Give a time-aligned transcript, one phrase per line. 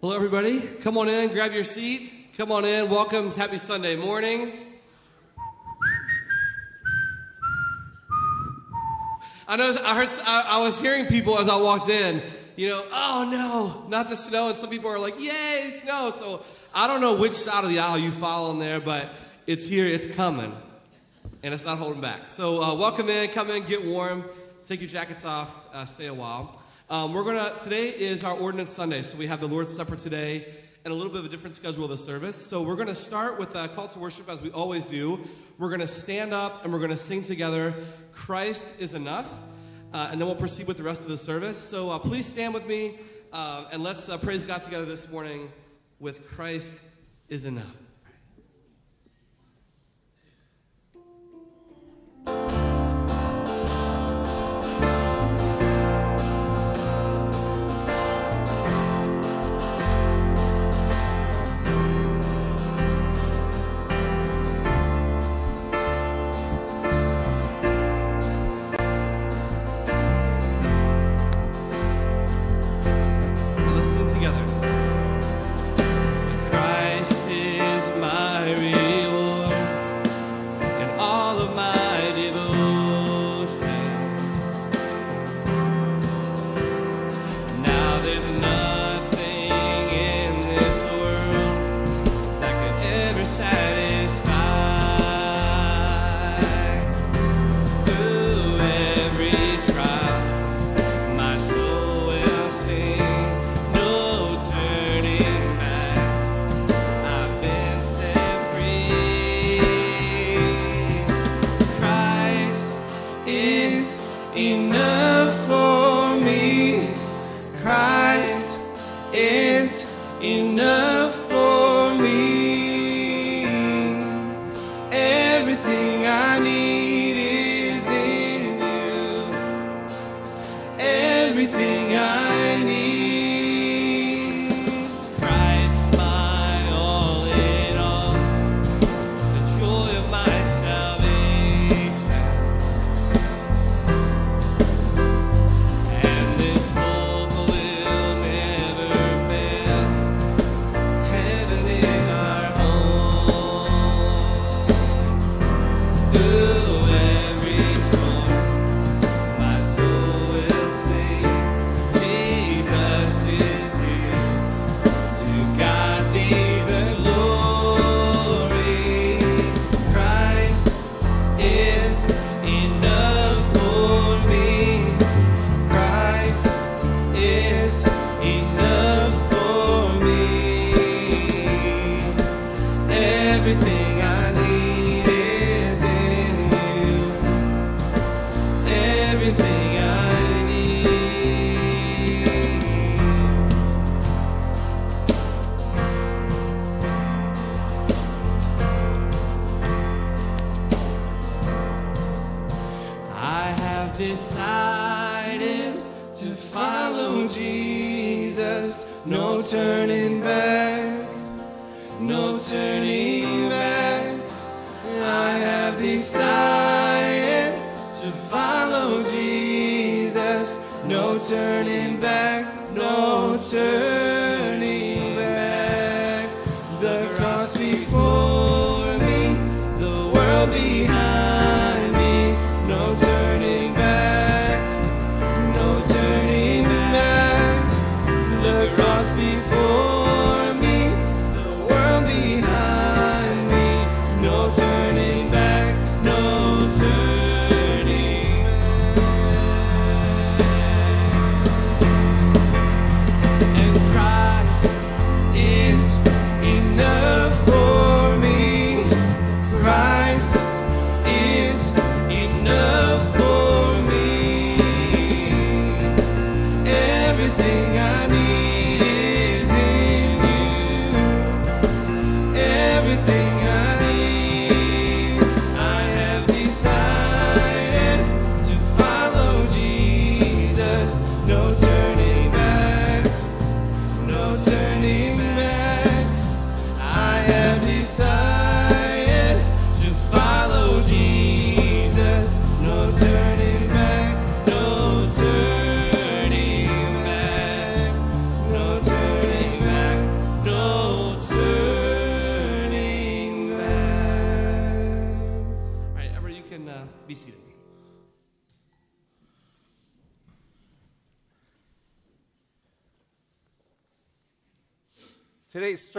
[0.00, 0.60] Hello, everybody.
[0.60, 2.30] Come on in, grab your seat.
[2.38, 2.88] Come on in.
[2.88, 3.30] Welcome.
[3.32, 4.50] Happy Sunday morning.
[9.46, 9.76] I know.
[9.84, 10.08] I heard.
[10.24, 12.22] I, I was hearing people as I walked in.
[12.56, 14.48] You know, oh no, not the snow.
[14.48, 16.10] And some people are like, yay, snow.
[16.12, 16.44] So
[16.74, 19.10] I don't know which side of the aisle you fall on there, but
[19.46, 19.84] it's here.
[19.84, 20.56] It's coming,
[21.42, 22.30] and it's not holding back.
[22.30, 23.28] So uh, welcome in.
[23.32, 23.64] Come in.
[23.64, 24.24] Get warm.
[24.64, 25.54] Take your jackets off.
[25.74, 26.58] Uh, stay a while.
[26.90, 27.56] Um, we're gonna.
[27.62, 30.44] Today is our Ordinance Sunday, so we have the Lord's Supper today
[30.84, 32.34] and a little bit of a different schedule of the service.
[32.34, 35.20] So we're gonna start with a call to worship as we always do.
[35.56, 37.76] We're gonna stand up and we're gonna sing together.
[38.10, 39.32] Christ is enough.
[39.92, 41.56] Uh, and then we'll proceed with the rest of the service.
[41.56, 42.98] So uh, please stand with me
[43.32, 45.48] uh, and let's uh, praise God together this morning
[46.00, 46.74] with Christ
[47.28, 47.76] is enough.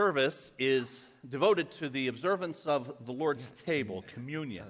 [0.01, 4.65] Service is devoted to the observance of the Lord's table, communion.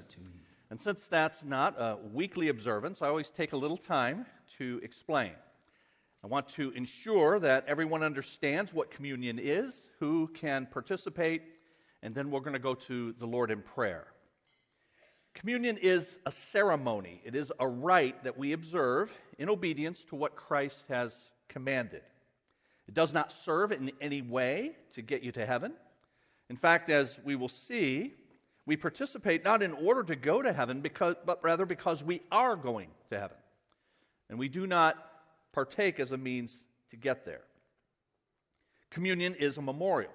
[0.70, 4.26] And since that's not a weekly observance, I always take a little time
[4.58, 5.32] to explain.
[6.22, 11.44] I want to ensure that everyone understands what communion is, who can participate,
[12.04, 14.08] and then we're going to go to the Lord in prayer.
[15.34, 20.36] Communion is a ceremony, it is a rite that we observe in obedience to what
[20.36, 21.16] Christ has
[21.48, 22.02] commanded.
[22.92, 25.72] It does not serve in any way to get you to heaven.
[26.50, 28.16] In fact, as we will see,
[28.66, 32.58] we participate not in order to go to heaven, because, but rather because we are
[32.58, 33.38] going to heaven.
[34.30, 34.98] And we do not
[35.54, 36.58] partake as a means
[36.90, 37.44] to get there.
[38.90, 40.12] Communion is a memorial,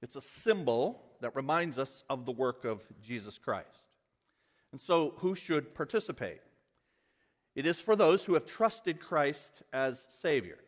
[0.00, 3.90] it's a symbol that reminds us of the work of Jesus Christ.
[4.70, 6.38] And so, who should participate?
[7.56, 10.58] It is for those who have trusted Christ as Savior.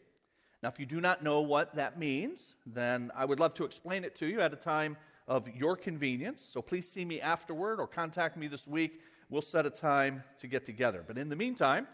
[0.63, 4.05] Now, if you do not know what that means, then I would love to explain
[4.05, 4.97] it to you at a time
[5.29, 6.45] of your convenience.
[6.51, 9.01] So please see me afterward or contact me this week.
[9.31, 11.05] We'll set a time to get together.
[11.07, 11.87] But in the meantime,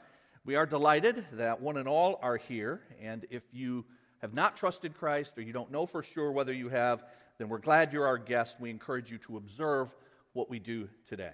[0.46, 2.80] we are delighted that one and all are here.
[3.02, 3.84] And if you
[4.22, 7.04] have not trusted Christ or you don't know for sure whether you have,
[7.38, 8.60] then we're glad you're our guest.
[8.60, 9.94] We encourage you to observe
[10.32, 11.32] what we do today.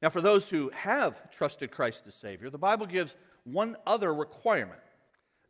[0.00, 4.80] Now, for those who have trusted Christ as Savior, the Bible gives one other requirement,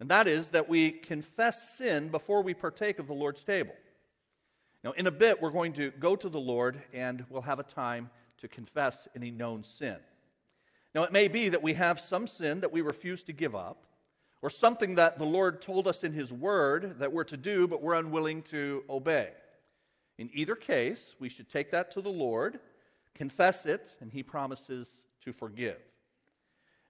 [0.00, 3.74] and that is that we confess sin before we partake of the Lord's table.
[4.84, 7.64] Now, in a bit, we're going to go to the Lord and we'll have a
[7.64, 9.96] time to confess any known sin.
[10.94, 13.84] Now, it may be that we have some sin that we refuse to give up,
[14.40, 17.82] or something that the Lord told us in His Word that we're to do, but
[17.82, 19.30] we're unwilling to obey.
[20.16, 22.60] In either case, we should take that to the Lord,
[23.14, 24.88] confess it, and He promises
[25.24, 25.78] to forgive.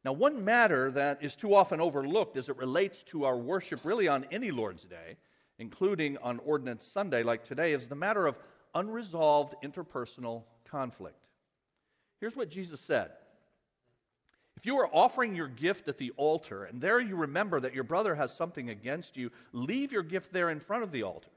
[0.04, 4.08] Now, one matter that is too often overlooked as it relates to our worship, really
[4.08, 5.16] on any Lord's Day,
[5.58, 8.38] including on Ordinance Sunday like today, is the matter of
[8.74, 11.26] unresolved interpersonal conflict.
[12.20, 13.10] Here's what Jesus said
[14.56, 17.84] If you are offering your gift at the altar, and there you remember that your
[17.84, 21.30] brother has something against you, leave your gift there in front of the altar.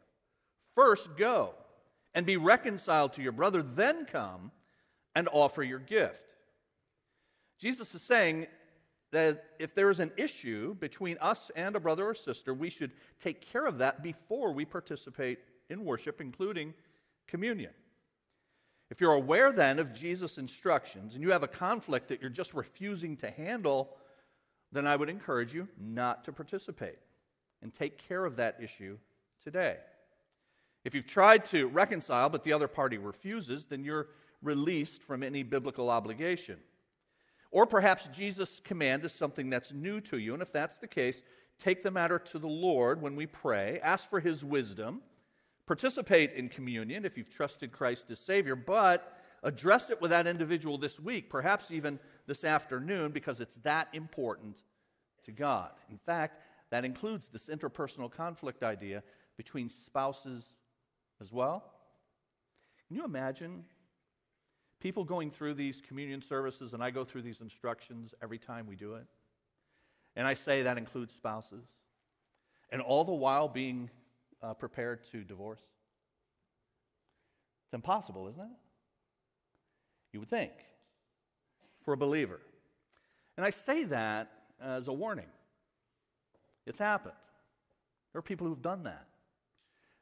[0.75, 1.55] First go
[2.13, 4.51] and be reconciled to your brother, then come
[5.15, 6.21] and offer your gift.
[7.61, 8.47] Jesus is saying
[9.11, 12.91] that if there is an issue between us and a brother or sister, we should
[13.21, 16.73] take care of that before we participate in worship, including
[17.27, 17.71] communion.
[18.89, 22.53] If you're aware then of Jesus' instructions and you have a conflict that you're just
[22.53, 23.95] refusing to handle,
[24.71, 26.97] then I would encourage you not to participate
[27.61, 28.97] and take care of that issue
[29.43, 29.77] today.
[30.83, 34.07] If you've tried to reconcile but the other party refuses, then you're
[34.41, 36.57] released from any biblical obligation.
[37.51, 40.33] Or perhaps Jesus' command is something that's new to you.
[40.33, 41.21] And if that's the case,
[41.59, 45.01] take the matter to the Lord when we pray, ask for his wisdom,
[45.67, 50.77] participate in communion if you've trusted Christ as Savior, but address it with that individual
[50.77, 54.61] this week, perhaps even this afternoon, because it's that important
[55.25, 55.71] to God.
[55.89, 59.03] In fact, that includes this interpersonal conflict idea
[59.35, 60.45] between spouses
[61.19, 61.63] as well.
[62.87, 63.65] Can you imagine
[64.81, 68.75] people going through these communion services, and I go through these instructions every time we
[68.75, 69.05] do it.
[70.15, 71.63] And I say that includes spouses.
[72.71, 73.89] And all the while being
[74.41, 75.61] uh, prepared to divorce.
[77.67, 78.57] It's impossible, isn't it?
[80.11, 80.51] You would think
[81.83, 82.39] for a believer.
[83.37, 85.29] And I say that as a warning.
[86.65, 87.15] It's happened.
[88.11, 89.07] There are people who've done that.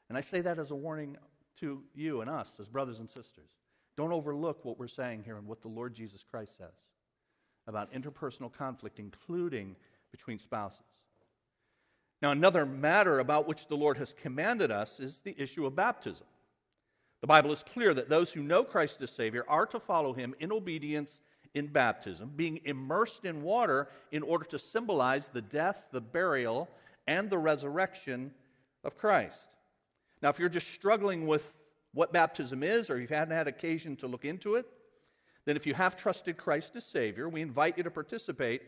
[0.08, 1.18] And I say that as a warning
[1.60, 3.59] to you and us as brothers and sisters.
[4.00, 6.72] Don't overlook what we're saying here and what the Lord Jesus Christ says
[7.68, 9.76] about interpersonal conflict, including
[10.10, 10.86] between spouses.
[12.22, 16.26] Now, another matter about which the Lord has commanded us is the issue of baptism.
[17.20, 20.34] The Bible is clear that those who know Christ as Savior are to follow him
[20.40, 21.20] in obedience
[21.54, 26.70] in baptism, being immersed in water in order to symbolize the death, the burial,
[27.06, 28.32] and the resurrection
[28.86, 29.40] of Christ.
[30.22, 31.54] Now, if you're just struggling with
[31.94, 34.66] what baptism is, or you haven't had occasion to look into it,
[35.46, 38.62] then if you have trusted Christ as Savior, we invite you to participate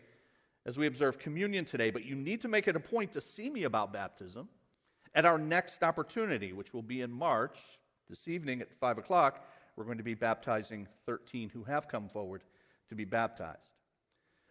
[0.65, 1.91] as we observe communion today.
[1.91, 4.49] But you need to make it a point to see me about baptism
[5.13, 7.59] at our next opportunity, which will be in March.
[8.09, 12.43] This evening at 5 o'clock, we're going to be baptizing 13 who have come forward
[12.89, 13.75] to be baptized.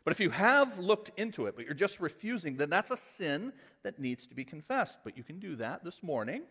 [0.04, 3.52] But if you have looked into it, but you're just refusing, then that's a sin
[3.82, 4.98] that needs to be confessed.
[5.04, 6.42] But you can do that this morning.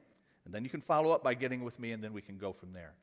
[0.49, 2.51] And then you can follow up by getting with me, and then we can go
[2.51, 2.95] from there.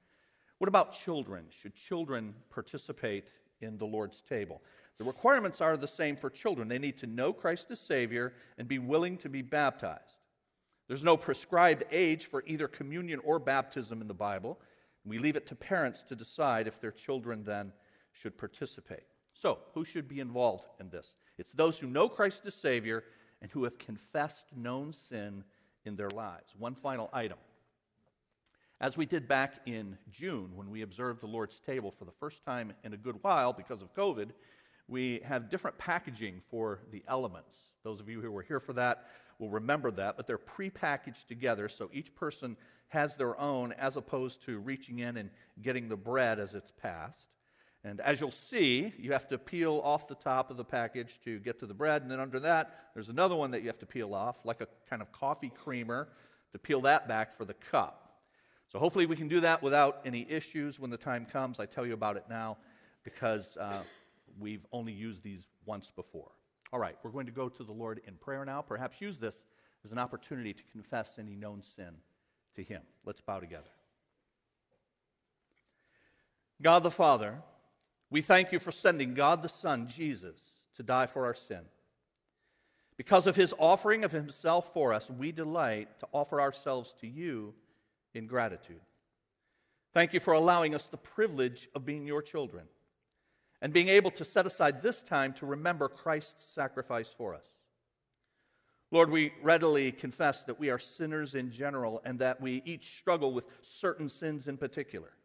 [0.58, 1.44] What about children?
[1.50, 4.60] Should children participate in the Lord's table?
[4.98, 6.66] The requirements are the same for children.
[6.66, 10.24] They need to know Christ as Savior and be willing to be baptized.
[10.88, 14.58] There's no prescribed age for either communion or baptism in the Bible.
[15.04, 17.72] We leave it to parents to decide if their children then
[18.10, 19.04] should participate.
[19.34, 21.14] So, who should be involved in this?
[21.38, 23.04] It's those who know Christ as Savior
[23.40, 25.44] and who have confessed known sin
[25.86, 26.54] in their lives.
[26.58, 27.38] One final item.
[28.80, 32.44] As we did back in June when we observed the Lord's table for the first
[32.44, 34.30] time in a good while because of COVID,
[34.88, 37.56] we have different packaging for the elements.
[37.84, 39.06] Those of you who were here for that
[39.38, 42.56] will remember that, but they're prepackaged together so each person
[42.88, 45.30] has their own as opposed to reaching in and
[45.62, 47.28] getting the bread as it's passed.
[47.86, 51.38] And as you'll see, you have to peel off the top of the package to
[51.38, 52.02] get to the bread.
[52.02, 54.66] And then under that, there's another one that you have to peel off, like a
[54.90, 56.08] kind of coffee creamer,
[56.50, 58.18] to peel that back for the cup.
[58.72, 61.60] So hopefully we can do that without any issues when the time comes.
[61.60, 62.56] I tell you about it now
[63.04, 63.78] because uh,
[64.40, 66.32] we've only used these once before.
[66.72, 68.62] All right, we're going to go to the Lord in prayer now.
[68.62, 69.44] Perhaps use this
[69.84, 71.94] as an opportunity to confess any known sin
[72.56, 72.82] to Him.
[73.04, 73.70] Let's bow together.
[76.60, 77.36] God the Father,
[78.10, 80.38] we thank you for sending God the Son, Jesus,
[80.76, 81.62] to die for our sin.
[82.96, 87.52] Because of his offering of himself for us, we delight to offer ourselves to you
[88.14, 88.80] in gratitude.
[89.92, 92.64] Thank you for allowing us the privilege of being your children
[93.60, 97.46] and being able to set aside this time to remember Christ's sacrifice for us.
[98.90, 103.32] Lord, we readily confess that we are sinners in general and that we each struggle
[103.32, 105.15] with certain sins in particular.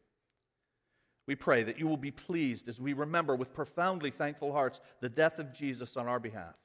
[1.31, 5.07] We pray that you will be pleased as we remember with profoundly thankful hearts the
[5.07, 6.55] death of Jesus on our behalf,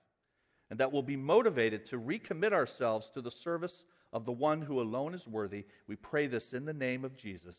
[0.70, 4.80] and that we'll be motivated to recommit ourselves to the service of the one who
[4.80, 5.66] alone is worthy.
[5.86, 7.56] We pray this in the name of Jesus.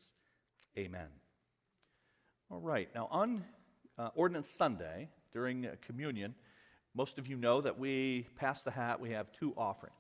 [0.78, 1.08] Amen.
[2.52, 3.46] All right, now on
[3.98, 6.36] uh, Ordinance Sunday, during uh, communion,
[6.94, 9.96] most of you know that we pass the hat, we have two offerings.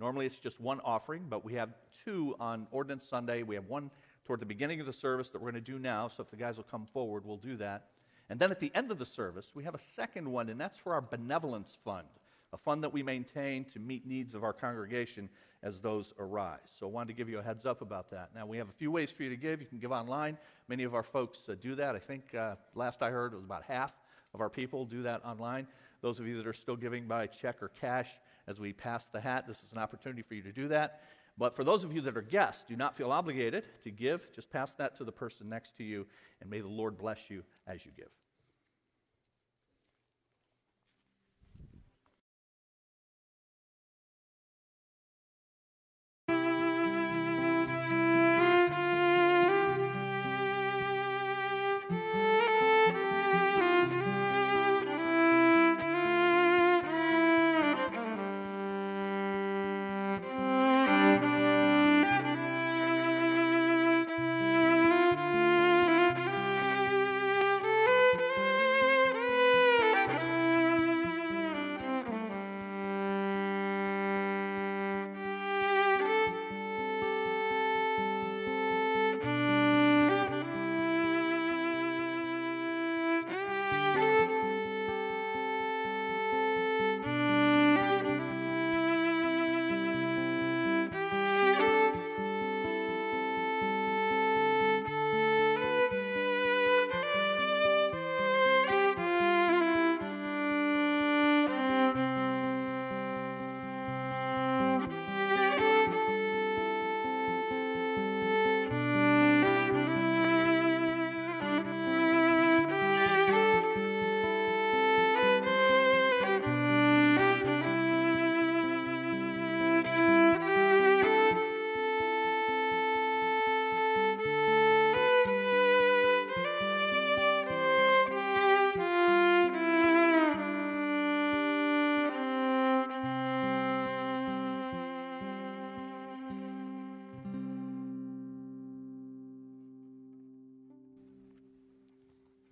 [0.00, 3.42] Normally it's just one offering, but we have two on Ordinance Sunday.
[3.42, 3.90] We have one
[4.26, 6.08] toward the beginning of the service that we're going to do now.
[6.08, 7.86] So if the guys will come forward, we'll do that.
[8.28, 10.76] And then at the end of the service, we have a second one, and that's
[10.76, 12.08] for our benevolence fund,
[12.52, 15.28] a fund that we maintain to meet needs of our congregation
[15.62, 16.58] as those arise.
[16.78, 18.30] So I wanted to give you a heads up about that.
[18.34, 19.60] Now, we have a few ways for you to give.
[19.60, 20.36] You can give online.
[20.68, 21.94] Many of our folks uh, do that.
[21.94, 23.94] I think uh, last I heard it was about half
[24.34, 25.66] of our people do that online.
[26.02, 28.10] Those of you that are still giving by check or cash
[28.46, 31.00] as we pass the hat, this is an opportunity for you to do that.
[31.38, 34.32] But for those of you that are guests, do not feel obligated to give.
[34.32, 36.06] Just pass that to the person next to you,
[36.40, 38.10] and may the Lord bless you as you give.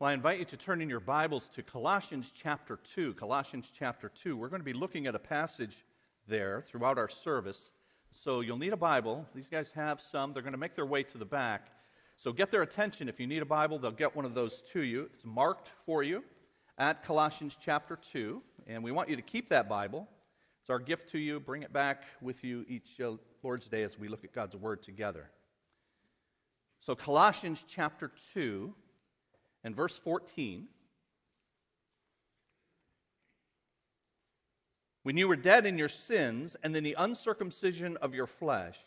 [0.05, 3.15] Well, I invite you to turn in your Bibles to Colossians chapter 2.
[3.15, 4.37] Colossians chapter 2.
[4.37, 5.83] We're going to be looking at a passage
[6.29, 7.71] there throughout our service.
[8.13, 9.25] So you'll need a Bible.
[9.35, 10.35] These guys have some.
[10.35, 11.69] They're going to make their way to the back.
[12.19, 13.09] So get their attention.
[13.09, 15.09] If you need a Bible, they'll get one of those to you.
[15.15, 16.23] It's marked for you
[16.77, 18.43] at Colossians chapter 2.
[18.67, 20.07] And we want you to keep that Bible.
[20.61, 21.41] It's our gift to you.
[21.41, 24.83] Bring it back with you each uh, Lord's Day as we look at God's Word
[24.83, 25.31] together.
[26.81, 28.75] So, Colossians chapter 2
[29.65, 30.69] and verse 14.
[35.03, 38.79] When you were dead in your sins and in the uncircumcision of your flesh,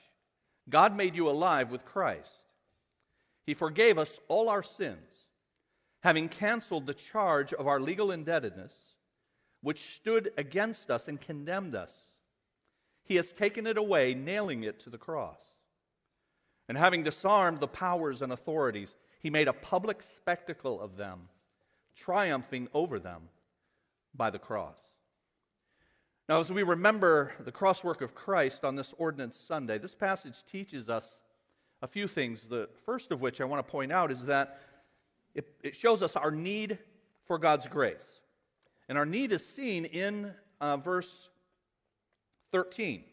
[0.69, 2.39] God made you alive with Christ.
[3.45, 5.27] He forgave us all our sins,
[6.03, 8.73] having canceled the charge of our legal indebtedness,
[9.61, 11.93] which stood against us and condemned us.
[13.05, 15.39] He has taken it away, nailing it to the cross.
[16.67, 21.29] And having disarmed the powers and authorities, he made a public spectacle of them,
[21.95, 23.29] triumphing over them
[24.13, 24.79] by the cross.
[26.29, 30.43] Now, as we remember the cross work of Christ on this Ordinance Sunday, this passage
[30.49, 31.21] teaches us
[31.81, 32.43] a few things.
[32.43, 34.59] The first of which I want to point out is that
[35.33, 36.79] it, it shows us our need
[37.25, 38.05] for God's grace.
[38.89, 41.29] And our need is seen in uh, verse
[42.51, 43.03] 13,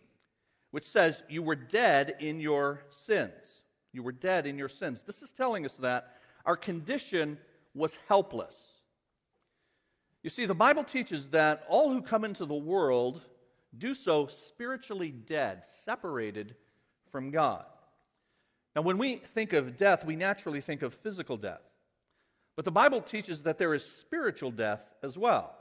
[0.71, 3.63] which says, You were dead in your sins.
[3.95, 5.03] You were dead in your sins.
[5.03, 7.39] This is telling us that our condition
[7.75, 8.57] was helpless.
[10.23, 13.23] You see, the Bible teaches that all who come into the world
[13.79, 16.57] do so spiritually dead, separated
[17.13, 17.65] from God.
[18.75, 21.63] Now, when we think of death, we naturally think of physical death.
[22.57, 25.55] But the Bible teaches that there is spiritual death as well,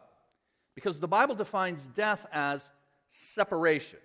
[0.73, 2.69] because the Bible defines death as
[3.09, 3.99] separation.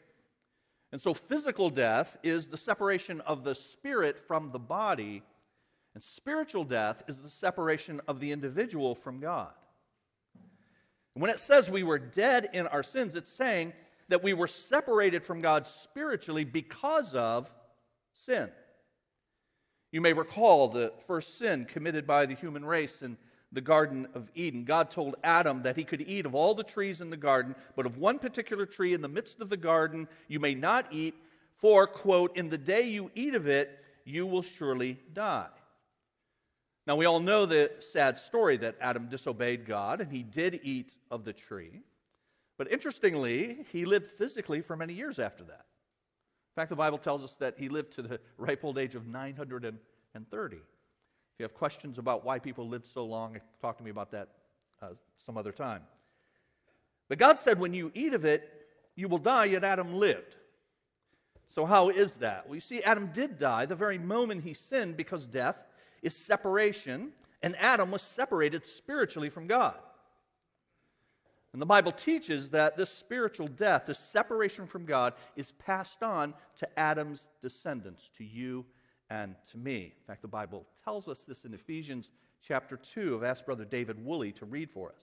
[0.90, 5.22] And so, physical death is the separation of the spirit from the body,
[5.94, 9.52] and spiritual death is the separation of the individual from God.
[11.14, 13.72] When it says we were dead in our sins, it's saying
[14.08, 17.52] that we were separated from God spiritually because of
[18.14, 18.50] sin.
[19.90, 23.18] You may recall the first sin committed by the human race in
[23.52, 24.64] the Garden of Eden.
[24.64, 27.86] God told Adam that he could eat of all the trees in the garden, but
[27.86, 31.14] of one particular tree in the midst of the garden you may not eat,
[31.56, 35.48] for, quote, in the day you eat of it, you will surely die.
[36.86, 40.94] Now, we all know the sad story that Adam disobeyed God and he did eat
[41.10, 41.82] of the tree.
[42.56, 45.66] But interestingly, he lived physically for many years after that.
[46.56, 49.06] In fact, the Bible tells us that he lived to the ripe old age of
[49.06, 50.56] 930.
[51.38, 54.30] If you have questions about why people lived so long, talk to me about that
[54.82, 54.88] uh,
[55.24, 55.82] some other time.
[57.08, 58.50] But God said, when you eat of it,
[58.96, 60.34] you will die, yet Adam lived.
[61.46, 62.46] So, how is that?
[62.46, 65.54] Well, you see, Adam did die the very moment he sinned because death
[66.02, 69.76] is separation, and Adam was separated spiritually from God.
[71.52, 76.34] And the Bible teaches that this spiritual death, this separation from God, is passed on
[76.56, 78.66] to Adam's descendants, to you
[79.10, 79.94] and to me.
[79.96, 82.10] In fact, the Bible tells us this in Ephesians
[82.46, 83.16] chapter 2.
[83.16, 85.02] I've asked Brother David Woolley to read for us.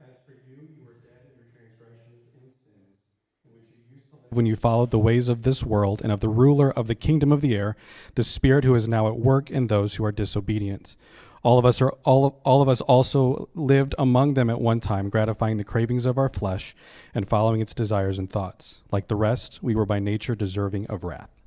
[0.00, 2.98] As for you, you were dead in your transgressions and sins,
[3.44, 6.12] in which you used to live when you followed the ways of this world and
[6.12, 7.76] of the ruler of the kingdom of the air,
[8.14, 10.96] the spirit who is now at work in those who are disobedient.
[11.42, 14.80] All of us are all of, all of us also lived among them at one
[14.80, 16.74] time, gratifying the cravings of our flesh
[17.14, 18.82] and following its desires and thoughts.
[18.90, 21.37] Like the rest, we were by nature deserving of wrath.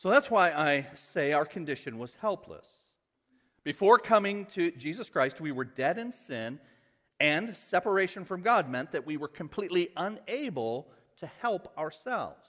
[0.00, 2.64] So that's why I say our condition was helpless.
[3.64, 6.58] Before coming to Jesus Christ, we were dead in sin,
[7.20, 12.48] and separation from God meant that we were completely unable to help ourselves.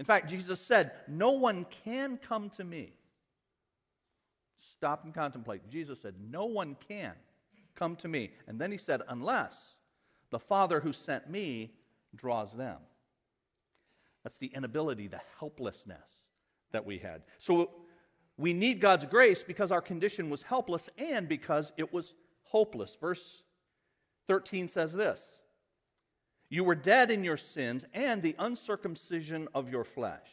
[0.00, 2.94] In fact, Jesus said, No one can come to me.
[4.58, 5.68] Stop and contemplate.
[5.68, 7.12] Jesus said, No one can
[7.76, 8.32] come to me.
[8.48, 9.76] And then he said, Unless
[10.30, 11.74] the Father who sent me
[12.12, 12.78] draws them.
[14.24, 16.23] That's the inability, the helplessness
[16.74, 17.22] that we had.
[17.38, 17.70] So
[18.36, 22.96] we need God's grace because our condition was helpless and because it was hopeless.
[23.00, 23.42] Verse
[24.28, 25.22] 13 says this
[26.50, 30.26] You were dead in your sins and the uncircumcision of your flesh.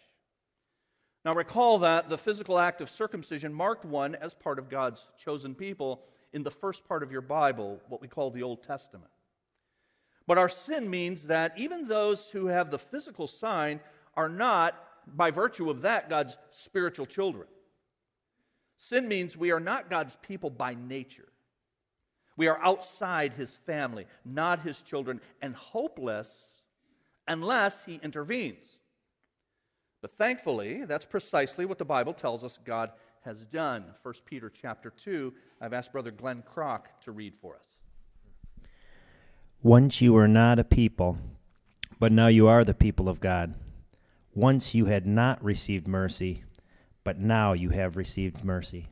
[1.24, 5.54] Now recall that the physical act of circumcision marked one as part of God's chosen
[5.54, 9.12] people in the first part of your Bible, what we call the Old Testament.
[10.26, 13.80] But our sin means that even those who have the physical sign
[14.16, 14.76] are not,
[15.16, 17.48] by virtue of that, God's spiritual children.
[18.78, 21.28] Sin means we are not God's people by nature.
[22.38, 26.30] We are outside his family, not his children, and hopeless
[27.28, 28.80] unless he intervenes.
[30.02, 33.86] But thankfully, that's precisely what the Bible tells us God has done.
[34.02, 37.68] 1 Peter chapter 2, I've asked Brother Glenn Kroc to read for us.
[39.62, 41.20] Once you were not a people,
[42.00, 43.54] but now you are the people of God.
[44.34, 46.44] Once you had not received mercy,
[47.04, 48.88] but now you have received mercy.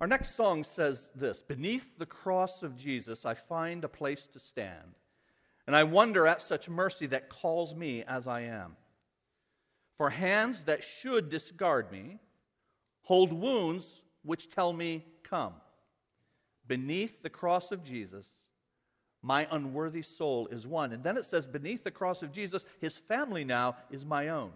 [0.00, 4.40] Our next song says this Beneath the cross of Jesus, I find a place to
[4.40, 4.96] stand,
[5.66, 8.76] and I wonder at such mercy that calls me as I am.
[9.96, 12.18] For hands that should discard me
[13.02, 15.54] hold wounds which tell me, Come.
[16.66, 18.26] Beneath the cross of Jesus,
[19.22, 20.92] My unworthy soul is one.
[20.92, 24.50] And then it says, beneath the cross of Jesus, his family now is my own.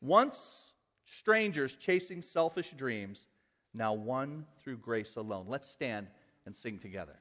[0.00, 0.72] Once
[1.04, 3.20] strangers chasing selfish dreams,
[3.72, 5.46] now one through grace alone.
[5.48, 6.08] Let's stand
[6.46, 7.16] and sing together.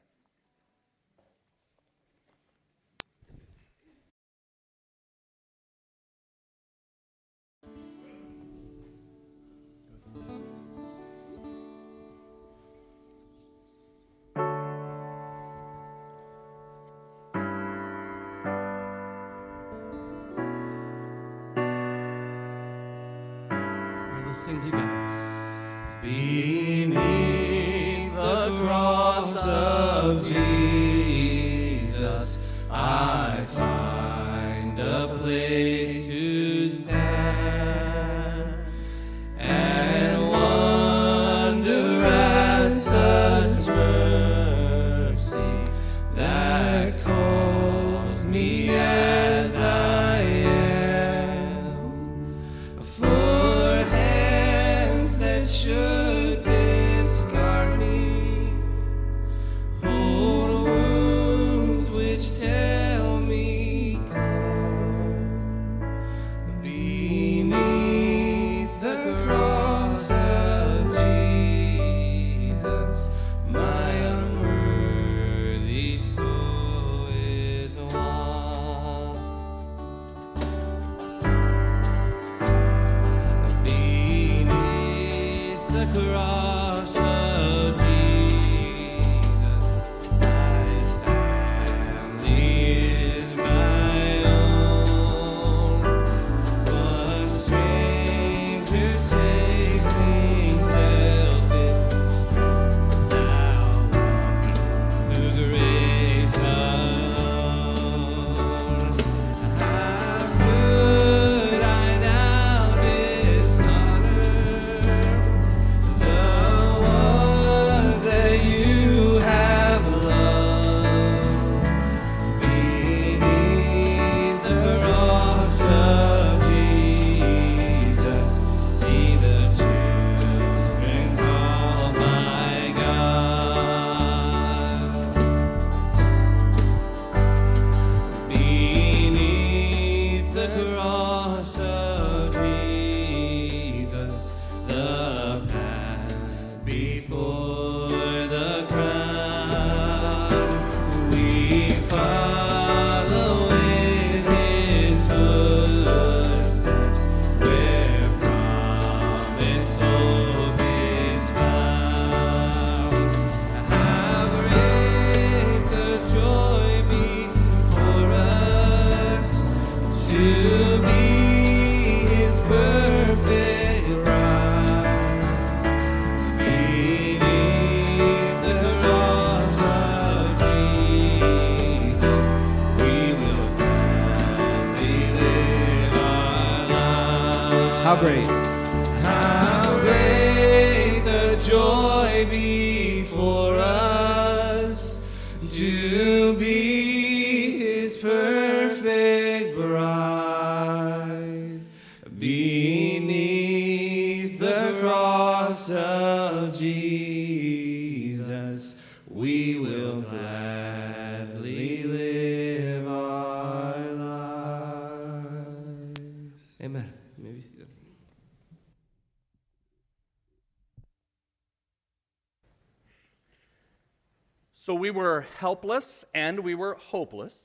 [224.63, 227.35] So we were helpless and we were hopeless.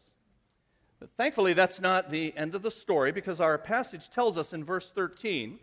[1.01, 4.63] But thankfully, that's not the end of the story because our passage tells us in
[4.63, 5.59] verse 13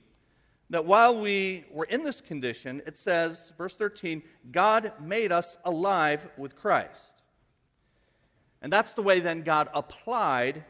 [0.72, 6.28] that while we were in this condition, it says, verse 13, God made us alive
[6.36, 7.00] with Christ.
[8.62, 10.62] And that's the way then God applied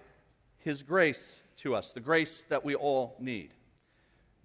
[0.59, 3.55] his grace to us, the grace that we all need.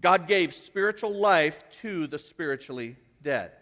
[0.00, 3.52] God gave spiritual life to the spiritually dead.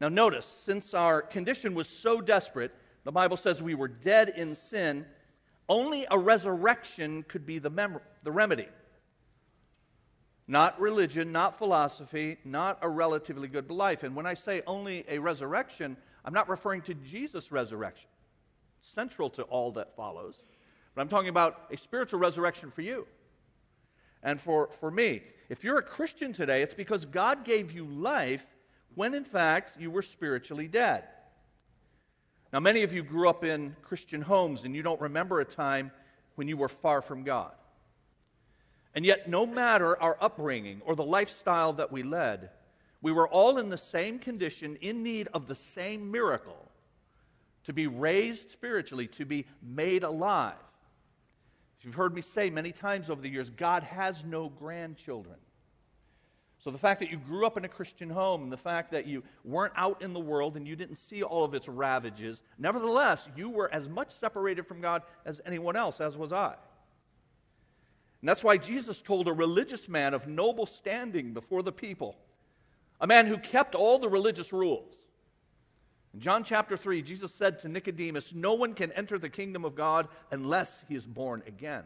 [0.00, 2.72] Now, notice, since our condition was so desperate,
[3.04, 5.06] the Bible says we were dead in sin,
[5.68, 8.68] only a resurrection could be the, mem- the remedy.
[10.48, 14.02] Not religion, not philosophy, not a relatively good life.
[14.04, 18.08] And when I say only a resurrection, I'm not referring to Jesus' resurrection.
[18.78, 20.40] It's central to all that follows.
[20.94, 23.06] But I'm talking about a spiritual resurrection for you
[24.22, 25.22] and for, for me.
[25.48, 28.46] If you're a Christian today, it's because God gave you life
[28.96, 31.04] when in fact you were spiritually dead.
[32.52, 35.92] Now, many of you grew up in Christian homes and you don't remember a time
[36.34, 37.52] when you were far from God.
[38.94, 42.50] And yet, no matter our upbringing or the lifestyle that we led,
[43.02, 46.70] we were all in the same condition, in need of the same miracle
[47.64, 50.54] to be raised spiritually, to be made alive.
[51.78, 55.36] As you've heard me say many times over the years, God has no grandchildren.
[56.58, 59.06] So the fact that you grew up in a Christian home and the fact that
[59.06, 63.28] you weren't out in the world and you didn't see all of its ravages, nevertheless,
[63.36, 66.54] you were as much separated from God as anyone else, as was I.
[68.20, 72.16] And that's why Jesus told a religious man of noble standing before the people,
[73.00, 74.94] a man who kept all the religious rules.
[76.14, 79.74] In John chapter 3, Jesus said to Nicodemus, No one can enter the kingdom of
[79.74, 81.84] God unless he is born again.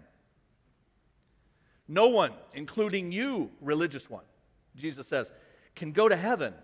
[1.88, 4.22] No one, including you, religious one,
[4.76, 5.32] Jesus says,
[5.74, 6.54] can go to heaven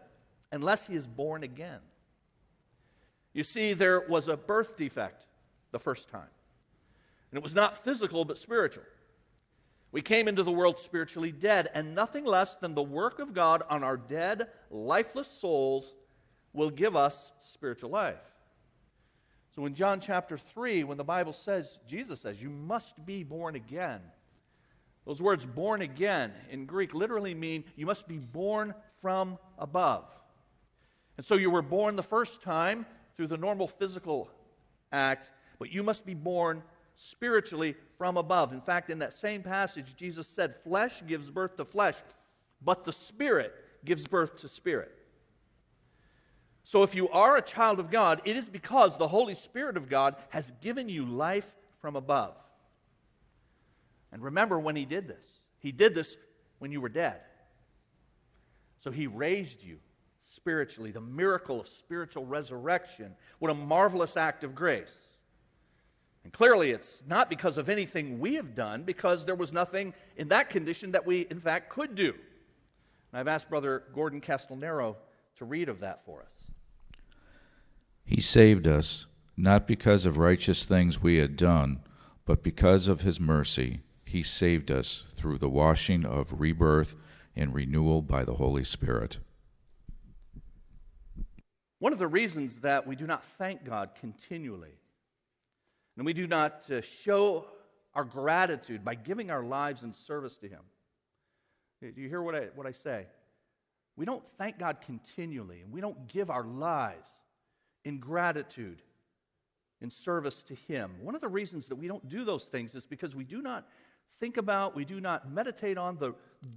[0.53, 1.81] unless he is born again.
[3.33, 5.27] You see, there was a birth defect
[5.73, 6.29] the first time,
[7.31, 8.85] and it was not physical but spiritual.
[9.93, 13.63] We came into the world spiritually dead, and nothing less than the work of God
[13.69, 15.95] on our dead, lifeless souls
[16.53, 18.17] will give us spiritual life.
[19.55, 23.55] So, in John chapter 3, when the Bible says, Jesus says, you must be born
[23.55, 24.01] again,
[25.07, 30.05] those words, born again, in Greek literally mean you must be born from above.
[31.17, 32.85] And so you were born the first time
[33.17, 34.29] through the normal physical
[34.93, 36.63] act, but you must be born
[36.97, 38.53] spiritually from above.
[38.53, 41.97] In fact, in that same passage, Jesus said, Flesh gives birth to flesh,
[42.63, 44.93] but the Spirit gives birth to spirit.
[46.65, 49.89] So if you are a child of God, it is because the Holy Spirit of
[49.89, 51.49] God has given you life
[51.81, 52.35] from above.
[54.13, 55.25] And remember when he did this.
[55.59, 56.17] He did this
[56.59, 57.21] when you were dead.
[58.81, 59.79] So he raised you
[60.27, 63.15] spiritually, the miracle of spiritual resurrection.
[63.39, 64.95] What a marvelous act of grace.
[66.25, 70.29] And clearly, it's not because of anything we have done, because there was nothing in
[70.29, 72.15] that condition that we, in fact, could do.
[73.13, 74.97] And I've asked Brother Gordon Castelnero
[75.37, 76.53] to read of that for us.
[78.05, 81.81] He saved us, not because of righteous things we had done,
[82.25, 86.97] but because of his mercy he saved us through the washing of rebirth
[87.35, 89.19] and renewal by the Holy Spirit.
[91.79, 94.79] One of the reasons that we do not thank God continually
[95.97, 97.47] and we do not uh, show
[97.95, 100.61] our gratitude by giving our lives in service to Him.
[101.81, 103.07] Do you hear what I, what I say?
[103.97, 107.11] We don't thank God continually, and we don't give our lives
[107.85, 108.83] in gratitude,
[109.81, 110.93] in service to Him.
[111.01, 113.67] One of the reasons that we don't do those things is because we do not
[114.21, 116.15] think about, we do not meditate on the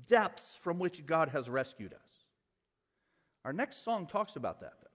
[0.08, 2.00] depths from which God has rescued us.
[3.46, 4.88] Our next song talks about that, though.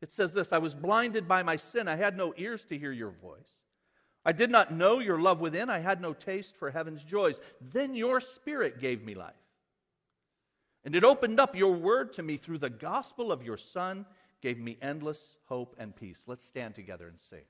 [0.00, 2.92] It says this I was blinded by my sin, I had no ears to hear
[2.92, 3.50] your voice.
[4.24, 7.40] I did not know your love within, I had no taste for heaven's joys.
[7.60, 9.34] Then your spirit gave me life.
[10.84, 14.06] And it opened up your word to me through the gospel of your Son,
[14.40, 16.22] gave me endless hope and peace.
[16.26, 17.44] Let's stand together and sing.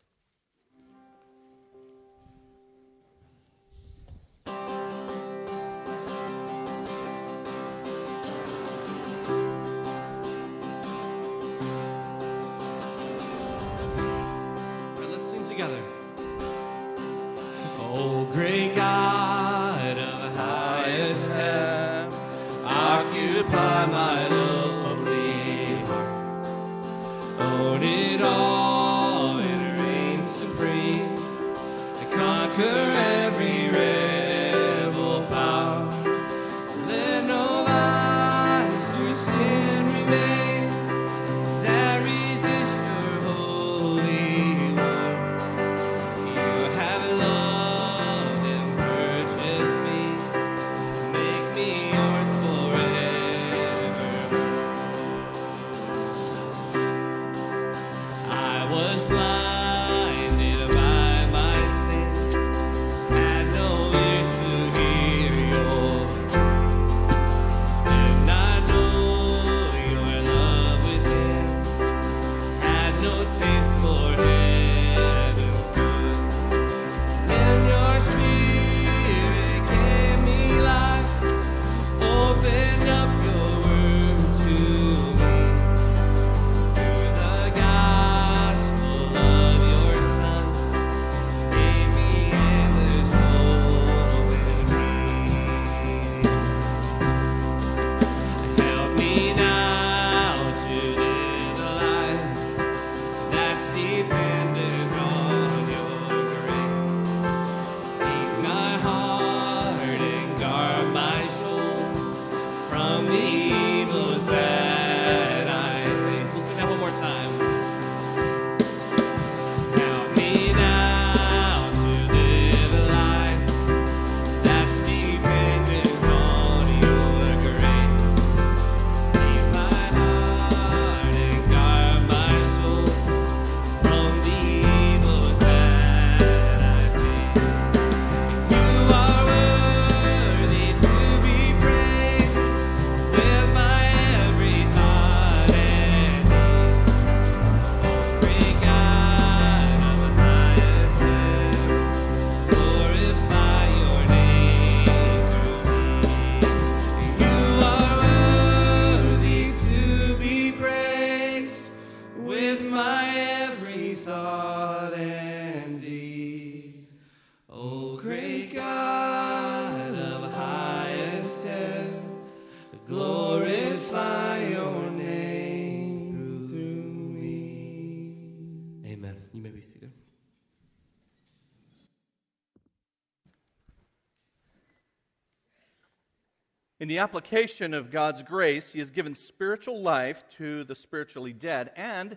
[186.88, 191.70] In the application of God's grace, He has given spiritual life to the spiritually dead,
[191.76, 192.16] and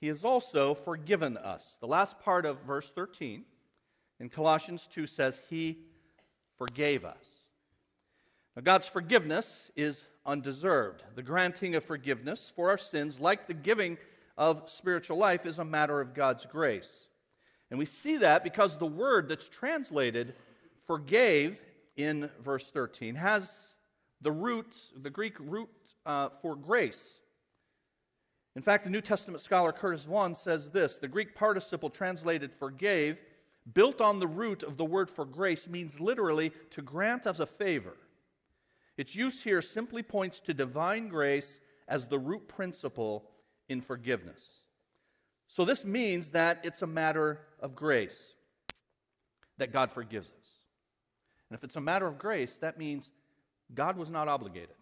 [0.00, 1.76] He has also forgiven us.
[1.80, 3.44] The last part of verse 13
[4.20, 5.78] in Colossians 2 says, He
[6.56, 7.24] forgave us.
[8.54, 11.02] Now, God's forgiveness is undeserved.
[11.16, 13.98] The granting of forgiveness for our sins, like the giving
[14.38, 17.08] of spiritual life, is a matter of God's grace.
[17.70, 20.36] And we see that because the word that's translated
[20.86, 21.60] forgave
[21.96, 23.65] in verse 13 has
[24.26, 25.70] the root, the Greek root
[26.04, 27.20] uh, for grace.
[28.56, 33.20] In fact, the New Testament scholar Curtis Vaughan says this the Greek participle translated forgave,
[33.72, 37.46] built on the root of the word for grace, means literally to grant as a
[37.46, 37.96] favor.
[38.96, 43.30] Its use here simply points to divine grace as the root principle
[43.68, 44.40] in forgiveness.
[45.46, 48.20] So, this means that it's a matter of grace
[49.58, 50.46] that God forgives us.
[51.48, 53.08] And if it's a matter of grace, that means
[53.74, 54.74] God was not obligated.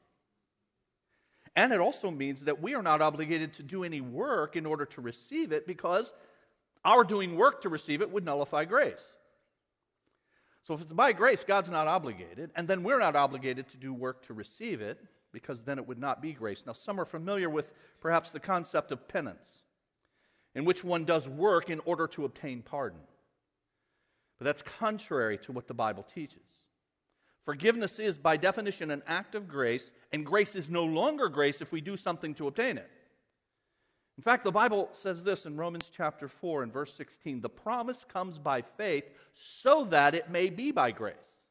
[1.57, 4.85] And it also means that we are not obligated to do any work in order
[4.87, 6.12] to receive it because
[6.85, 9.03] our doing work to receive it would nullify grace.
[10.64, 13.92] So if it's by grace, God's not obligated, and then we're not obligated to do
[13.92, 14.99] work to receive it
[15.31, 16.64] because then it would not be grace.
[16.66, 17.70] Now, some are familiar with
[18.01, 19.47] perhaps the concept of penance,
[20.55, 23.01] in which one does work in order to obtain pardon.
[24.38, 26.40] But that's contrary to what the Bible teaches.
[27.44, 31.72] Forgiveness is, by definition, an act of grace, and grace is no longer grace if
[31.72, 32.90] we do something to obtain it.
[34.16, 38.04] In fact, the Bible says this in Romans chapter 4 and verse 16 the promise
[38.04, 39.04] comes by faith
[39.35, 41.42] so that it may be by grace.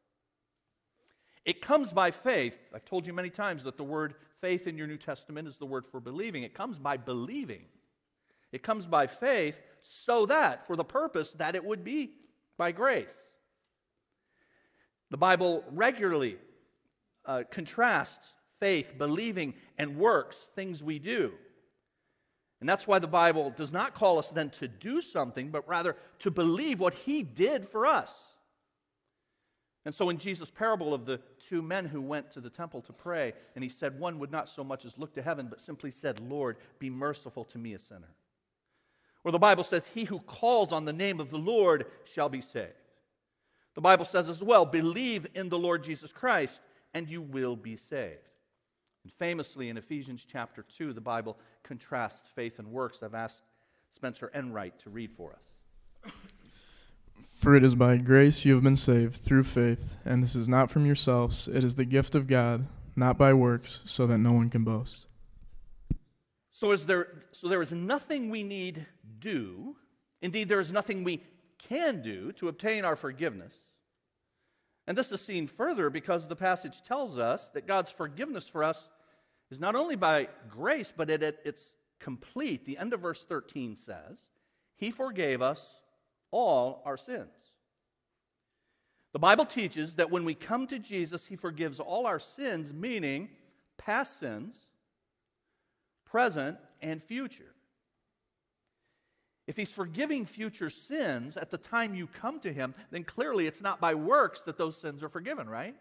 [1.46, 2.58] It comes by faith.
[2.74, 5.66] I've told you many times that the word faith in your New Testament is the
[5.66, 6.44] word for believing.
[6.44, 7.66] It comes by believing.
[8.54, 12.12] It comes by faith so that, for the purpose that it would be
[12.58, 13.14] by grace.
[15.14, 16.38] The Bible regularly
[17.24, 21.34] uh, contrasts faith, believing, and works, things we do.
[22.60, 25.98] And that's why the Bible does not call us then to do something, but rather
[26.18, 28.12] to believe what He did for us.
[29.86, 32.92] And so, in Jesus' parable of the two men who went to the temple to
[32.92, 35.92] pray, and he said, One would not so much as look to heaven, but simply
[35.92, 38.16] said, Lord, be merciful to me, a sinner.
[39.24, 42.42] Or the Bible says, He who calls on the name of the Lord shall be
[42.42, 42.74] saved.
[43.76, 46.60] The Bible says as well, believe in the Lord Jesus Christ
[46.94, 48.30] and you will be saved.
[49.04, 53.02] And famously in Ephesians chapter 2, the Bible contrasts faith and works.
[53.04, 53.42] I've asked
[53.92, 56.14] Spencer Enright to read for us.
[57.36, 60.72] For it is by grace you have been saved through faith, and this is not
[60.72, 64.50] from yourselves, it is the gift of God, not by works, so that no one
[64.50, 65.08] can boast.
[66.52, 68.86] So is there so there is nothing we need
[69.20, 69.76] do.
[70.22, 71.24] Indeed, there is nothing we
[71.58, 73.54] can do to obtain our forgiveness.
[74.88, 78.90] And this is seen further because the passage tells us that God's forgiveness for us
[79.50, 81.64] is not only by grace, but it, it, it's
[82.00, 82.66] complete.
[82.66, 84.28] The end of verse 13 says,
[84.76, 85.64] He forgave us
[86.32, 87.36] all our sins.
[89.14, 93.30] The Bible teaches that when we come to Jesus, He forgives all our sins, meaning
[93.78, 94.58] past sins,
[96.06, 97.53] present, and future.
[99.46, 103.62] If he's forgiving future sins at the time you come to him, then clearly it's
[103.62, 105.76] not by works that those sins are forgiven, right?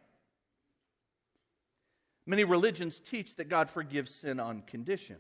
[2.27, 5.17] Many religions teach that God forgives sin on condition.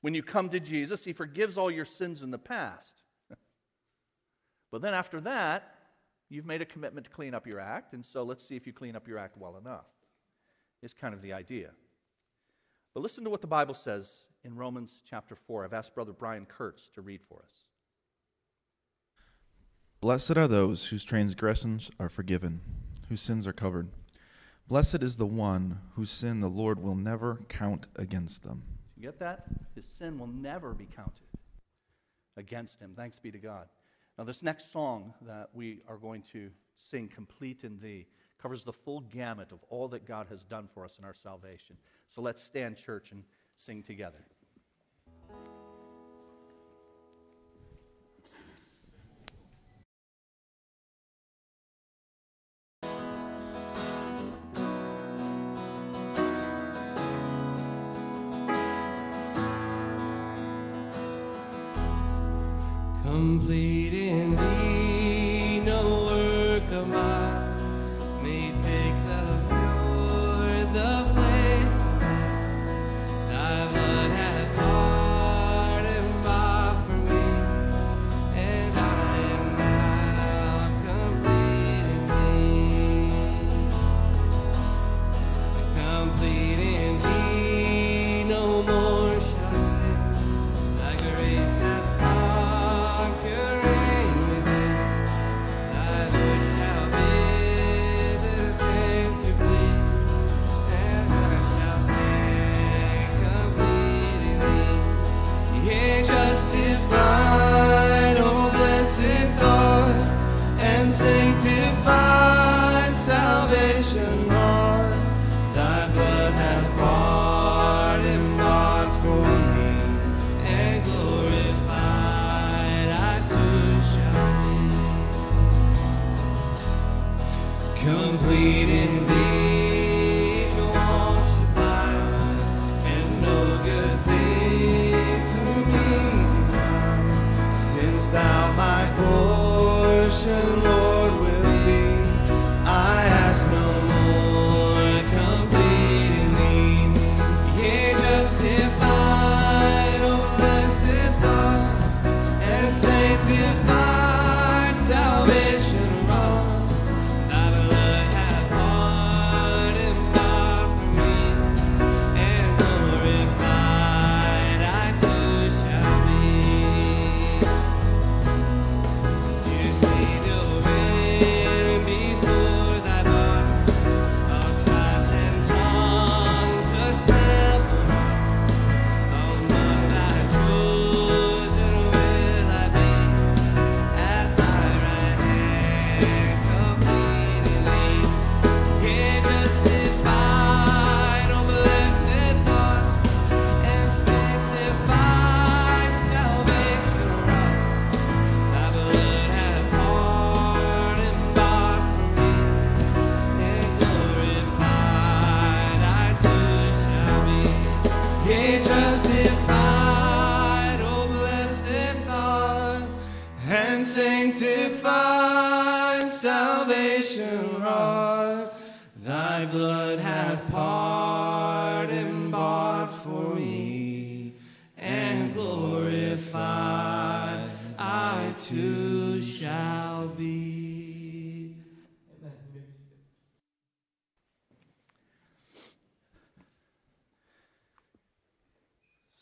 [0.00, 3.02] When you come to Jesus, he forgives all your sins in the past.
[4.70, 5.74] but then after that,
[6.28, 8.72] you've made a commitment to clean up your act, and so let's see if you
[8.72, 9.86] clean up your act well enough.
[10.82, 11.70] Is kind of the idea.
[12.94, 14.08] But listen to what the Bible says
[14.44, 15.64] in Romans chapter 4.
[15.64, 17.52] I've asked Brother Brian Kurtz to read for us.
[20.00, 22.60] Blessed are those whose transgressions are forgiven,
[23.08, 23.88] whose sins are covered.
[24.68, 28.62] Blessed is the one whose sin the Lord will never count against them.
[28.96, 29.46] You get that?
[29.74, 31.26] His sin will never be counted
[32.36, 32.92] against him.
[32.96, 33.66] Thanks be to God.
[34.16, 38.06] Now, this next song that we are going to sing, Complete in Thee,
[38.40, 41.76] covers the full gamut of all that God has done for us in our salvation.
[42.08, 43.22] So let's stand, church, and
[43.58, 44.24] sing together.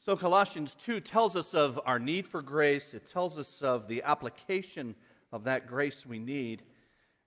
[0.07, 2.95] So, Colossians 2 tells us of our need for grace.
[2.95, 4.95] It tells us of the application
[5.33, 6.63] of that grace we need.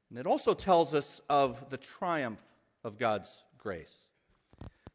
[0.10, 2.42] And it also tells us of the triumph
[2.86, 3.94] of God's grace.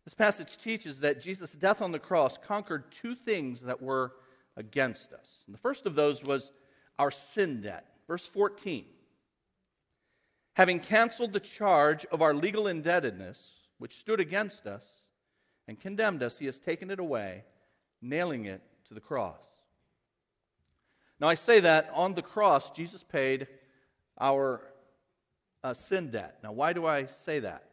[0.07, 4.13] This passage teaches that Jesus' death on the cross conquered two things that were
[4.57, 5.43] against us.
[5.45, 6.53] And the first of those was
[6.99, 7.85] our sin debt.
[8.09, 8.87] Verse 14
[10.55, 14.87] Having canceled the charge of our legal indebtedness, which stood against us
[15.69, 17.45] and condemned us, he has taken it away,
[18.05, 19.45] nailing it to the cross.
[21.21, 23.47] Now, I say that on the cross, Jesus paid
[24.21, 24.61] our
[25.63, 26.39] uh, sin debt.
[26.43, 27.65] Now, why do I say that?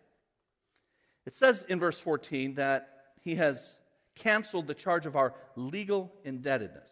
[1.25, 3.79] It says in verse 14 that he has
[4.15, 6.89] canceled the charge of our legal indebtedness.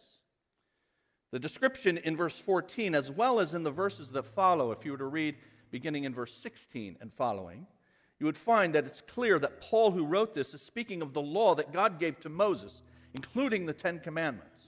[1.32, 4.92] The description in verse 14, as well as in the verses that follow, if you
[4.92, 5.36] were to read
[5.70, 7.66] beginning in verse 16 and following,
[8.18, 11.22] you would find that it's clear that Paul, who wrote this, is speaking of the
[11.22, 12.82] law that God gave to Moses,
[13.14, 14.66] including the Ten Commandments.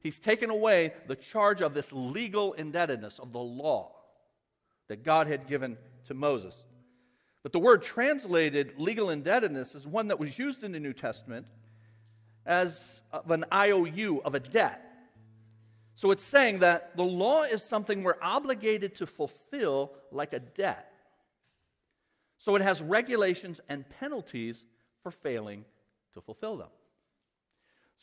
[0.00, 3.92] He's taken away the charge of this legal indebtedness of the law
[4.88, 6.56] that God had given to Moses.
[7.42, 11.46] But the word translated legal indebtedness is one that was used in the New Testament
[12.44, 14.82] as of an IOU of a debt.
[15.96, 20.92] So it's saying that the law is something we're obligated to fulfill like a debt.
[22.38, 24.64] So it has regulations and penalties
[25.02, 25.64] for failing
[26.14, 26.68] to fulfill them.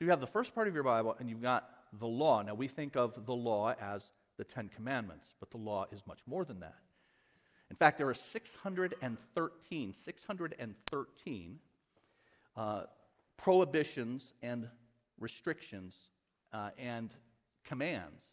[0.04, 2.42] You have the first part of your Bible and you've got the law.
[2.42, 6.20] Now we think of the law as the Ten Commandments, but the law is much
[6.28, 6.76] more than that.
[7.70, 11.60] In fact, there are 613, 613
[12.58, 12.82] uh,
[13.38, 14.68] prohibitions and
[15.22, 15.96] restrictions
[16.52, 17.16] uh, and
[17.64, 18.26] commands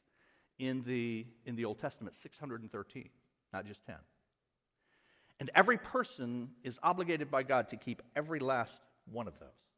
[0.59, 3.09] in the, in the Old Testament 613,
[3.53, 3.95] not just 10.
[5.39, 8.75] And every person is obligated by God to keep every last
[9.13, 9.70] one of those.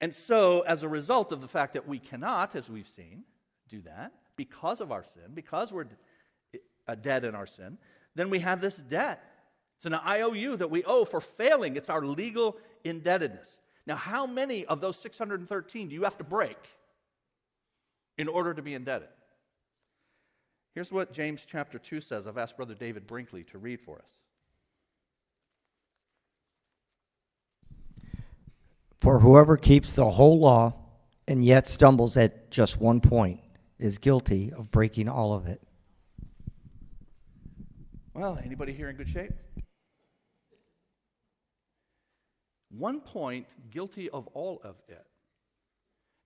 [0.00, 3.24] And so, as a result of the fact that we cannot, as we've seen,
[3.68, 5.86] do that because of our sin, because we're
[6.86, 7.78] uh, dead in our sin,
[8.14, 9.22] then we have this debt.
[9.76, 11.76] It's an IOU that we owe for failing.
[11.76, 13.48] It's our legal indebtedness.
[13.86, 16.58] Now, how many of those 613 do you have to break
[18.16, 19.08] in order to be indebted?
[20.74, 22.26] Here's what James chapter 2 says.
[22.26, 24.12] I've asked Brother David Brinkley to read for us.
[28.98, 30.74] For whoever keeps the whole law
[31.28, 33.40] and yet stumbles at just one point
[33.78, 35.62] is guilty of breaking all of it.
[38.12, 39.32] Well, anybody here in good shape?
[42.70, 45.06] One point, guilty of all of it.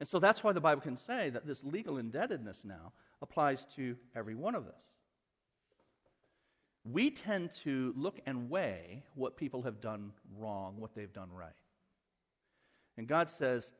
[0.00, 3.96] And so that's why the Bible can say that this legal indebtedness now applies to
[4.16, 4.82] every one of us.
[6.84, 11.52] We tend to look and weigh what people have done wrong, what they've done right.
[12.96, 13.72] And God says,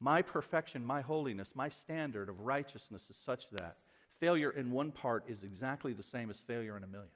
[0.00, 3.76] My perfection, my holiness, my standard of righteousness is such that
[4.20, 7.10] failure in one part is exactly the same as failure in a million.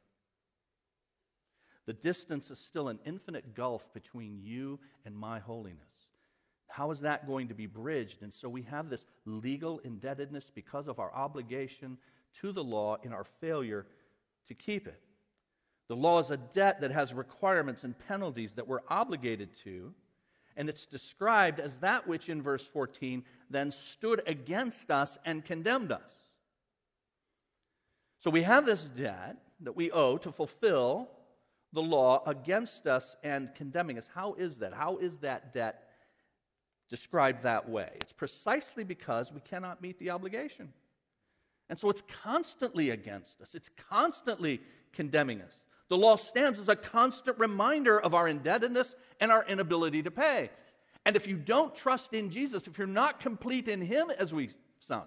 [1.86, 5.80] The distance is still an infinite gulf between you and my holiness.
[6.68, 8.22] How is that going to be bridged?
[8.22, 11.98] And so we have this legal indebtedness because of our obligation
[12.40, 13.86] to the law in our failure
[14.48, 15.00] to keep it.
[15.88, 19.92] The law is a debt that has requirements and penalties that we're obligated to,
[20.56, 25.92] and it's described as that which in verse 14 then stood against us and condemned
[25.92, 26.12] us.
[28.18, 31.08] So we have this debt that we owe to fulfill
[31.72, 34.08] the law against us and condemning us.
[34.14, 34.74] How is that?
[34.74, 35.88] How is that debt
[36.88, 37.90] described that way?
[37.96, 40.72] It's precisely because we cannot meet the obligation.
[41.68, 44.60] And so it's constantly against us, it's constantly
[44.92, 45.54] condemning us.
[45.92, 50.48] The law stands as a constant reminder of our indebtedness and our inability to pay.
[51.04, 54.48] And if you don't trust in Jesus, if you're not complete in Him, as we
[54.78, 55.04] sung,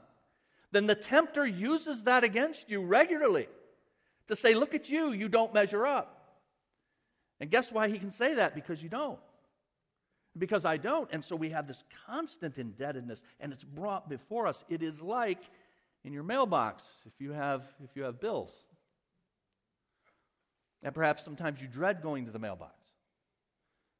[0.72, 3.48] then the tempter uses that against you regularly
[4.28, 6.38] to say, Look at you, you don't measure up.
[7.40, 8.54] And guess why he can say that?
[8.54, 9.18] Because you don't.
[10.38, 11.10] Because I don't.
[11.12, 14.64] And so we have this constant indebtedness, and it's brought before us.
[14.70, 15.42] It is like
[16.04, 18.65] in your mailbox if you have, if you have bills.
[20.86, 22.76] And perhaps sometimes you dread going to the mailbox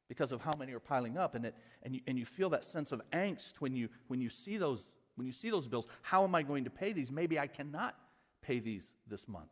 [0.08, 1.34] because of how many are piling up.
[1.34, 4.30] And, it, and, you, and you feel that sense of angst when you, when, you
[4.30, 5.88] see those, when you see those bills.
[6.02, 7.10] How am I going to pay these?
[7.10, 7.96] Maybe I cannot
[8.40, 9.50] pay these this month.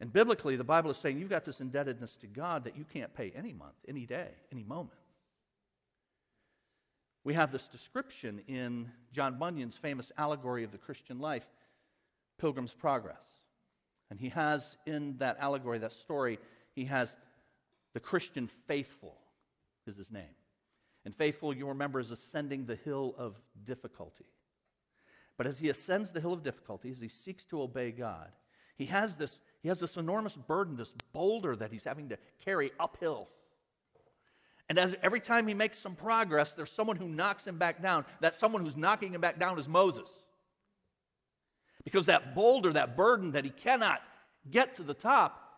[0.00, 3.14] And biblically, the Bible is saying you've got this indebtedness to God that you can't
[3.14, 4.98] pay any month, any day, any moment.
[7.24, 11.46] We have this description in John Bunyan's famous allegory of the Christian life,
[12.38, 13.24] Pilgrim's Progress.
[14.10, 16.38] And he has in that allegory, that story,
[16.74, 17.14] he has
[17.94, 19.16] the Christian faithful,
[19.86, 20.34] is his name.
[21.04, 24.26] And faithful, you remember, is ascending the hill of difficulty.
[25.36, 28.30] But as he ascends the hill of difficulty, as he seeks to obey God,
[28.76, 32.72] he has this, he has this enormous burden, this boulder that he's having to carry
[32.78, 33.28] uphill.
[34.68, 38.04] And as every time he makes some progress, there's someone who knocks him back down.
[38.20, 40.08] That someone who's knocking him back down is Moses.
[41.84, 44.00] Because that boulder, that burden that he cannot
[44.50, 45.50] get to the top,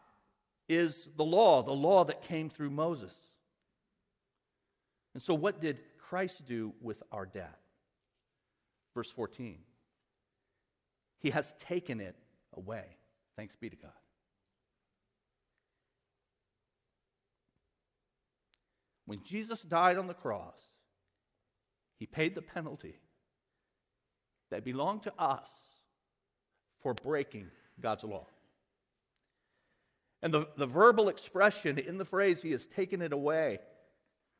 [0.69, 3.13] is the law, the law that came through Moses.
[5.15, 7.59] And so, what did Christ do with our debt?
[8.95, 9.59] Verse 14
[11.21, 12.17] He has taken it
[12.57, 12.85] away.
[13.37, 13.91] Thanks be to God.
[19.05, 20.57] When Jesus died on the cross,
[21.99, 22.95] he paid the penalty
[24.51, 25.51] that belonged to us
[26.83, 27.49] for breaking
[27.81, 28.27] God's law.
[30.23, 33.59] And the, the verbal expression in the phrase, he has taken it away,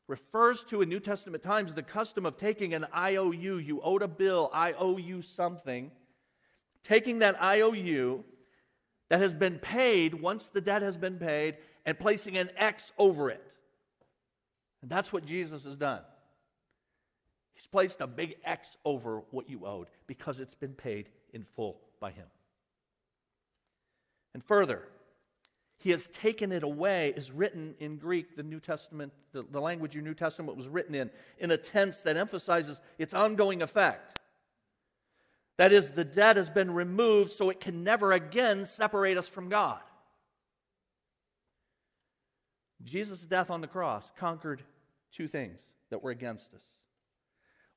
[0.07, 3.57] refers to in New Testament times the custom of taking an IOU.
[3.57, 5.91] You owed a bill, I owe you something.
[6.83, 8.23] Taking that IOU
[9.09, 13.29] that has been paid once the debt has been paid and placing an X over
[13.29, 13.55] it.
[14.81, 16.01] And that's what Jesus has done.
[17.53, 21.79] He's placed a big X over what you owed because it's been paid in full
[22.03, 22.27] by Him.
[24.33, 24.81] And further,
[25.77, 29.95] He has taken it away, is written in Greek, the New Testament, the, the language
[29.95, 34.19] your New Testament was written in, in a tense that emphasizes its ongoing effect.
[35.57, 39.47] That is, the debt has been removed so it can never again separate us from
[39.47, 39.79] God.
[42.83, 44.61] Jesus' death on the cross conquered
[45.13, 46.63] two things that were against us.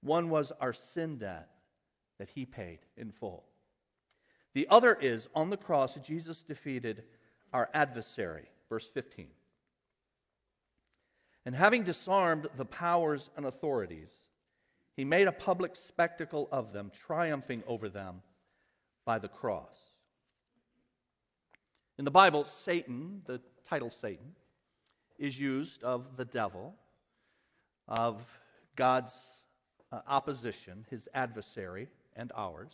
[0.00, 1.48] One was our sin debt
[2.18, 3.44] that he paid in full.
[4.56, 7.02] The other is on the cross, Jesus defeated
[7.52, 8.46] our adversary.
[8.70, 9.26] Verse 15.
[11.44, 14.08] And having disarmed the powers and authorities,
[14.96, 18.22] He made a public spectacle of them, triumphing over them
[19.04, 19.76] by the cross.
[21.98, 24.32] In the Bible, Satan, the title Satan,
[25.18, 26.74] is used of the devil,
[27.88, 28.22] of
[28.74, 29.14] God's
[29.92, 32.72] uh, opposition, his adversary, and ours.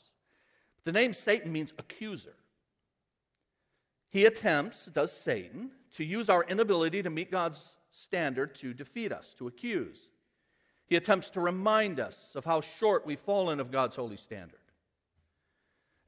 [0.84, 2.34] The name Satan means accuser.
[4.10, 7.60] He attempts, does Satan, to use our inability to meet God's
[7.92, 10.08] standard to defeat us, to accuse.
[10.86, 14.58] He attempts to remind us of how short we've fallen of God's holy standard.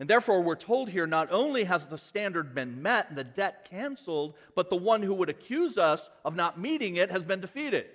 [0.00, 3.68] And therefore, we're told here not only has the standard been met and the debt
[3.70, 7.86] canceled, but the one who would accuse us of not meeting it has been defeated.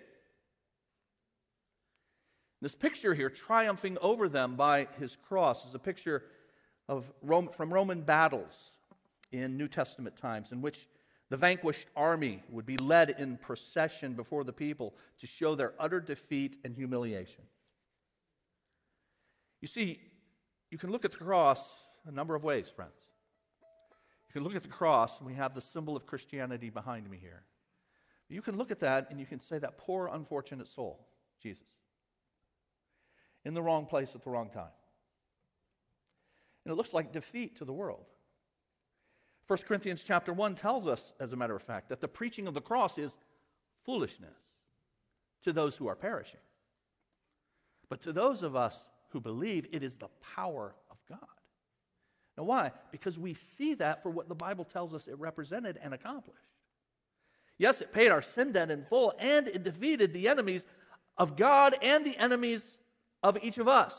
[2.62, 6.24] This picture here, triumphing over them by his cross, is a picture
[6.90, 8.72] of Rome, from Roman battles
[9.32, 10.88] in New Testament times, in which
[11.30, 16.02] the vanquished army would be led in procession before the people to show their utter
[16.02, 17.44] defeat and humiliation.
[19.62, 20.02] You see,
[20.72, 23.00] you can look at the cross a number of ways, friends.
[24.28, 27.18] You can look at the cross, and we have the symbol of Christianity behind me
[27.22, 27.44] here.
[28.30, 31.08] You can look at that and you can say, that poor, unfortunate soul,
[31.42, 31.68] Jesus,
[33.44, 34.72] in the wrong place at the wrong time.
[36.66, 38.06] And it looks like defeat to the world.
[39.48, 42.54] 1 Corinthians chapter 1 tells us, as a matter of fact, that the preaching of
[42.54, 43.18] the cross is
[43.84, 44.38] foolishness
[45.44, 46.40] to those who are perishing.
[47.90, 48.78] But to those of us
[49.10, 51.18] who believe, it is the power of God.
[52.38, 52.72] Now, why?
[52.92, 56.46] Because we see that for what the Bible tells us it represented and accomplished.
[57.58, 60.66] Yes, it paid our sin debt in full, and it defeated the enemies
[61.18, 62.78] of God and the enemies
[63.22, 63.96] of each of us.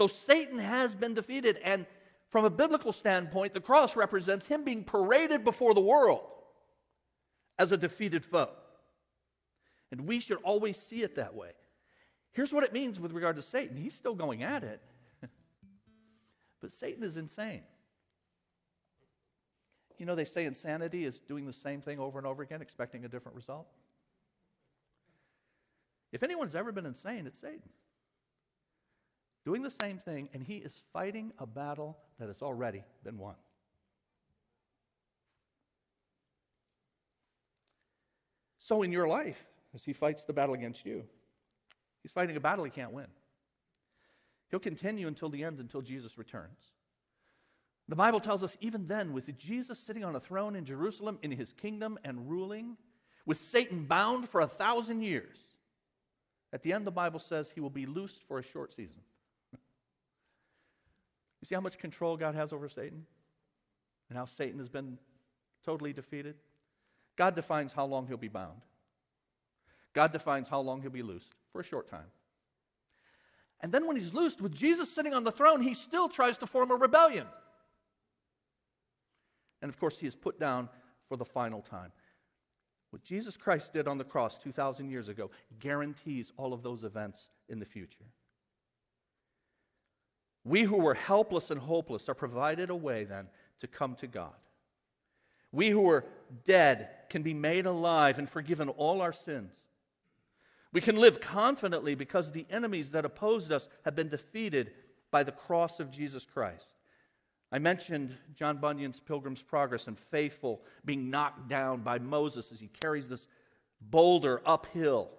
[0.00, 1.84] So Satan has been defeated, and
[2.30, 6.24] from a biblical standpoint, the cross represents him being paraded before the world
[7.58, 8.48] as a defeated foe.
[9.92, 11.50] And we should always see it that way.
[12.32, 14.80] Here's what it means with regard to Satan he's still going at it,
[16.62, 17.60] but Satan is insane.
[19.98, 23.04] You know, they say insanity is doing the same thing over and over again, expecting
[23.04, 23.66] a different result.
[26.10, 27.68] If anyone's ever been insane, it's Satan
[29.50, 33.34] doing the same thing, and he is fighting a battle that has already been won.
[38.60, 39.44] So, in your life,
[39.74, 41.02] as he fights the battle against you,
[42.00, 43.08] he's fighting a battle he can't win.
[44.52, 46.70] He'll continue until the end, until Jesus returns.
[47.88, 51.32] The Bible tells us, even then, with Jesus sitting on a throne in Jerusalem in
[51.32, 52.76] his kingdom and ruling,
[53.26, 55.38] with Satan bound for a thousand years,
[56.52, 59.00] at the end, the Bible says he will be loosed for a short season.
[61.40, 63.06] You see how much control God has over Satan?
[64.08, 64.98] And how Satan has been
[65.64, 66.36] totally defeated?
[67.16, 68.62] God defines how long he'll be bound.
[69.92, 72.06] God defines how long he'll be loosed for a short time.
[73.60, 76.46] And then when he's loosed, with Jesus sitting on the throne, he still tries to
[76.46, 77.26] form a rebellion.
[79.60, 80.68] And of course, he is put down
[81.08, 81.92] for the final time.
[82.90, 87.28] What Jesus Christ did on the cross 2,000 years ago guarantees all of those events
[87.48, 88.04] in the future.
[90.44, 93.28] We who were helpless and hopeless are provided a way then
[93.60, 94.34] to come to God.
[95.52, 96.04] We who were
[96.44, 99.54] dead can be made alive and forgiven all our sins.
[100.72, 104.72] We can live confidently because the enemies that opposed us have been defeated
[105.10, 106.74] by the cross of Jesus Christ.
[107.52, 112.68] I mentioned John Bunyan's Pilgrim's Progress and Faithful being knocked down by Moses as he
[112.68, 113.26] carries this
[113.80, 115.10] boulder uphill.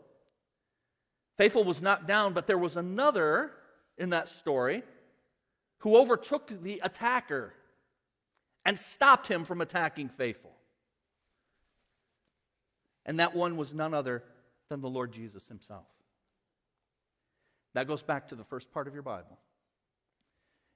[1.38, 3.52] Faithful was knocked down, but there was another
[3.98, 4.84] in that story
[5.82, 7.54] who overtook the attacker
[8.66, 10.56] and stopped him from attacking faithful.
[13.06, 14.24] And that one was none other
[14.70, 15.88] than the Lord Jesus himself.
[17.74, 19.40] That goes back to the first part of your Bible.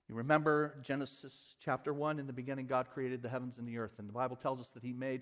[0.09, 3.93] You remember Genesis chapter 1 in the beginning, God created the heavens and the earth.
[3.99, 5.21] And the Bible tells us that He made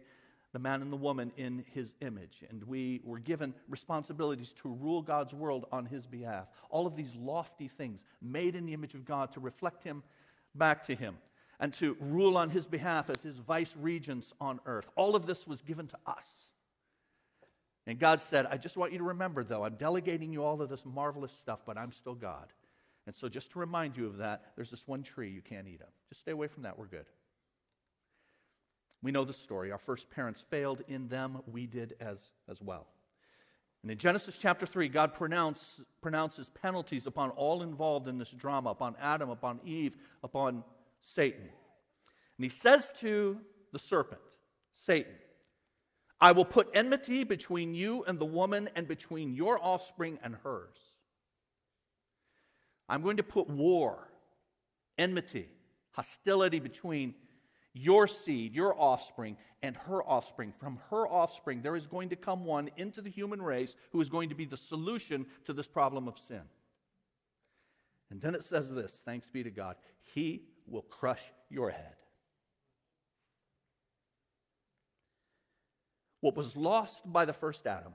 [0.53, 2.43] the man and the woman in His image.
[2.49, 6.47] And we were given responsibilities to rule God's world on His behalf.
[6.69, 10.03] All of these lofty things made in the image of God to reflect Him
[10.55, 11.17] back to Him
[11.59, 14.87] and to rule on His behalf as His vice regents on earth.
[14.95, 16.25] All of this was given to us.
[17.85, 20.69] And God said, I just want you to remember, though, I'm delegating you all of
[20.69, 22.53] this marvelous stuff, but I'm still God.
[23.05, 25.81] And so, just to remind you of that, there's this one tree you can't eat
[25.81, 25.89] of.
[26.07, 26.79] Just stay away from that.
[26.79, 27.07] We're good.
[29.03, 29.71] We know the story.
[29.71, 32.87] Our first parents failed in them, we did as, as well.
[33.83, 38.69] And in Genesis chapter 3, God pronounce, pronounces penalties upon all involved in this drama
[38.69, 40.63] upon Adam, upon Eve, upon
[41.01, 41.41] Satan.
[41.41, 43.37] And he says to
[43.73, 44.21] the serpent,
[44.71, 45.11] Satan,
[46.21, 50.77] I will put enmity between you and the woman, and between your offspring and hers.
[52.87, 54.07] I'm going to put war,
[54.97, 55.49] enmity,
[55.91, 57.15] hostility between
[57.73, 60.53] your seed, your offspring, and her offspring.
[60.59, 64.09] From her offspring, there is going to come one into the human race who is
[64.09, 66.41] going to be the solution to this problem of sin.
[68.11, 69.75] And then it says this thanks be to God,
[70.13, 71.95] he will crush your head.
[76.21, 77.93] What was lost by the first Adam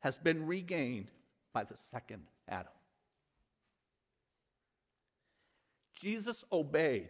[0.00, 1.10] has been regained
[1.52, 2.72] by the second Adam.
[5.96, 7.08] Jesus obeyed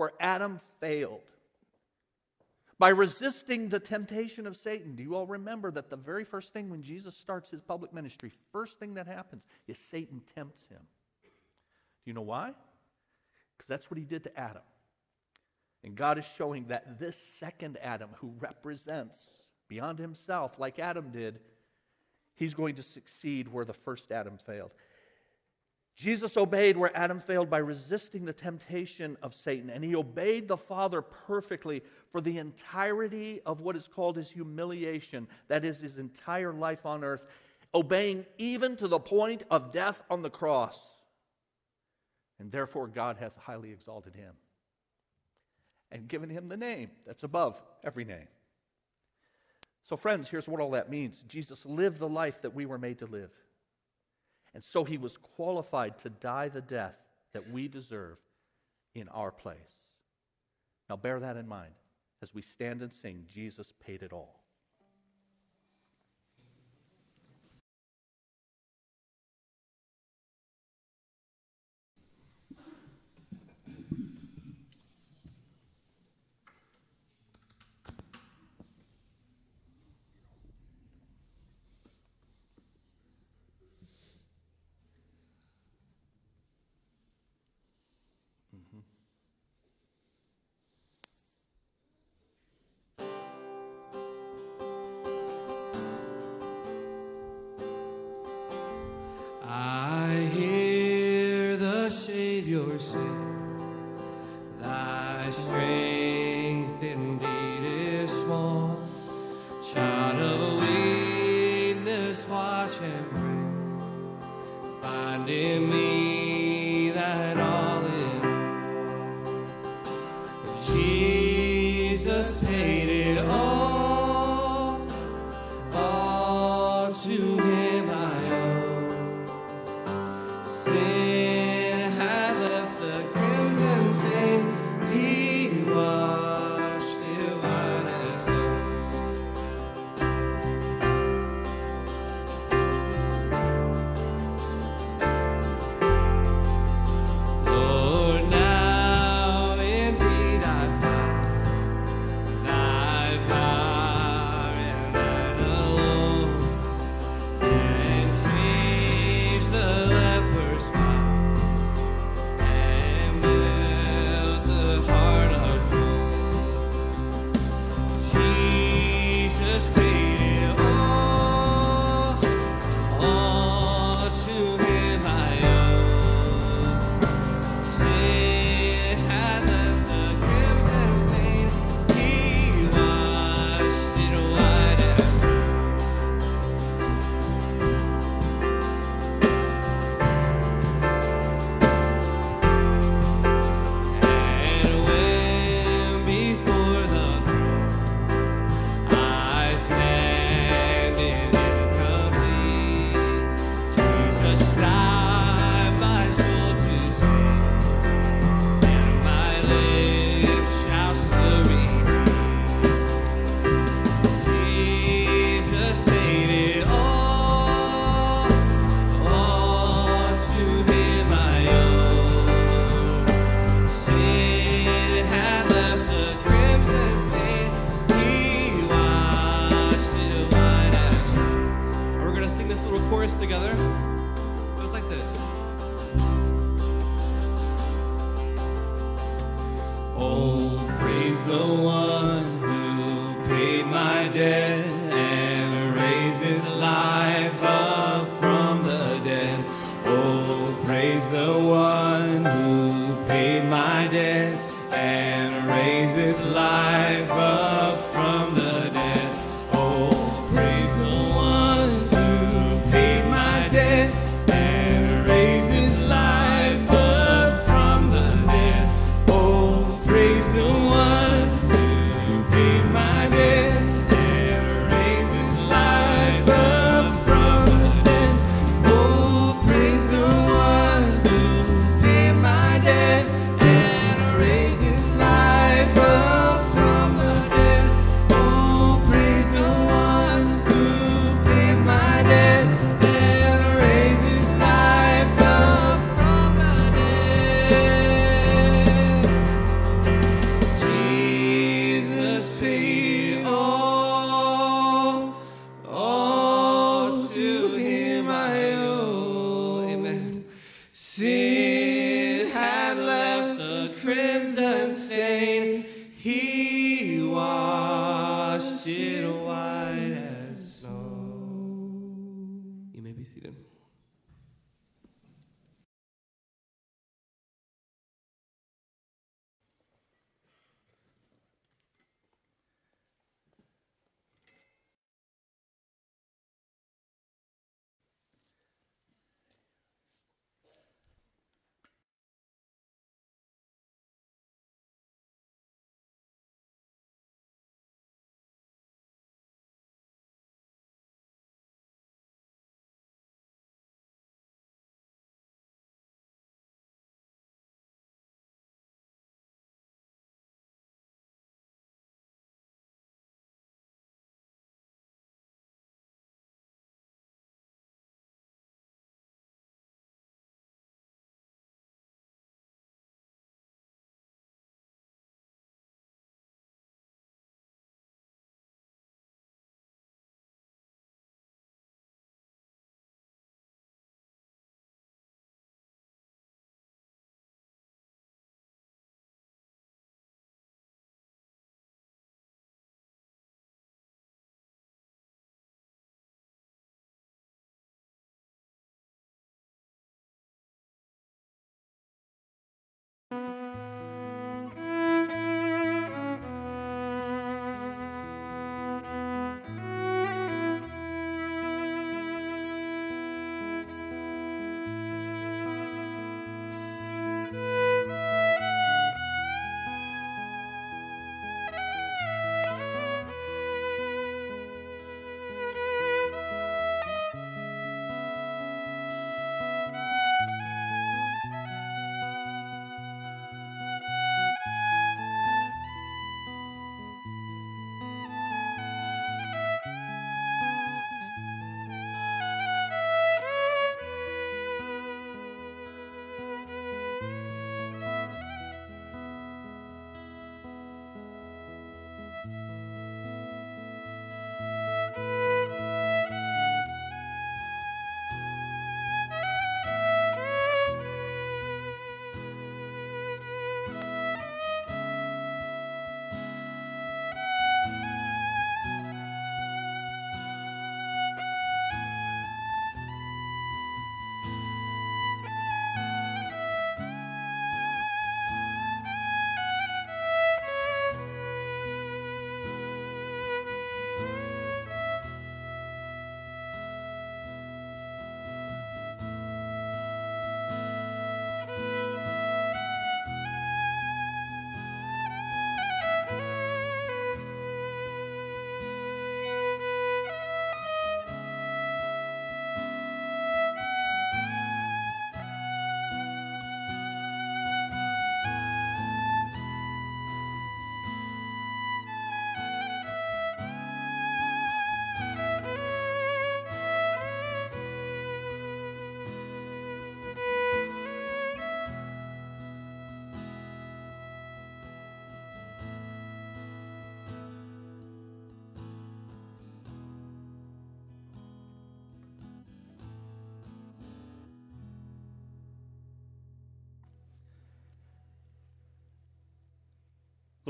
[0.00, 1.20] where Adam failed
[2.78, 4.96] by resisting the temptation of Satan.
[4.96, 8.32] Do you all remember that the very first thing when Jesus starts his public ministry,
[8.50, 10.80] first thing that happens is Satan tempts him?
[11.22, 12.54] Do you know why?
[13.58, 14.62] Because that's what he did to Adam.
[15.84, 19.18] And God is showing that this second Adam, who represents
[19.68, 21.40] beyond himself, like Adam did,
[22.36, 24.70] he's going to succeed where the first Adam failed.
[26.00, 30.56] Jesus obeyed where Adam failed by resisting the temptation of Satan, and he obeyed the
[30.56, 36.54] Father perfectly for the entirety of what is called his humiliation, that is, his entire
[36.54, 37.26] life on earth,
[37.74, 40.80] obeying even to the point of death on the cross.
[42.38, 44.32] And therefore, God has highly exalted him
[45.92, 48.28] and given him the name that's above every name.
[49.82, 53.00] So, friends, here's what all that means Jesus lived the life that we were made
[53.00, 53.30] to live.
[54.54, 56.96] And so he was qualified to die the death
[57.32, 58.18] that we deserve
[58.94, 59.92] in our place.
[60.88, 61.74] Now, bear that in mind
[62.22, 64.39] as we stand and sing, Jesus paid it all.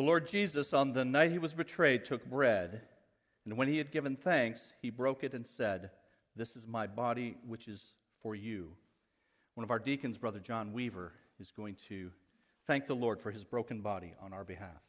[0.01, 2.81] The Lord Jesus, on the night he was betrayed, took bread,
[3.45, 5.91] and when he had given thanks, he broke it and said,
[6.35, 7.93] This is my body, which is
[8.23, 8.73] for you.
[9.57, 12.11] One of our deacons, Brother John Weaver, is going to
[12.67, 14.81] thank the Lord for his broken body on our behalf.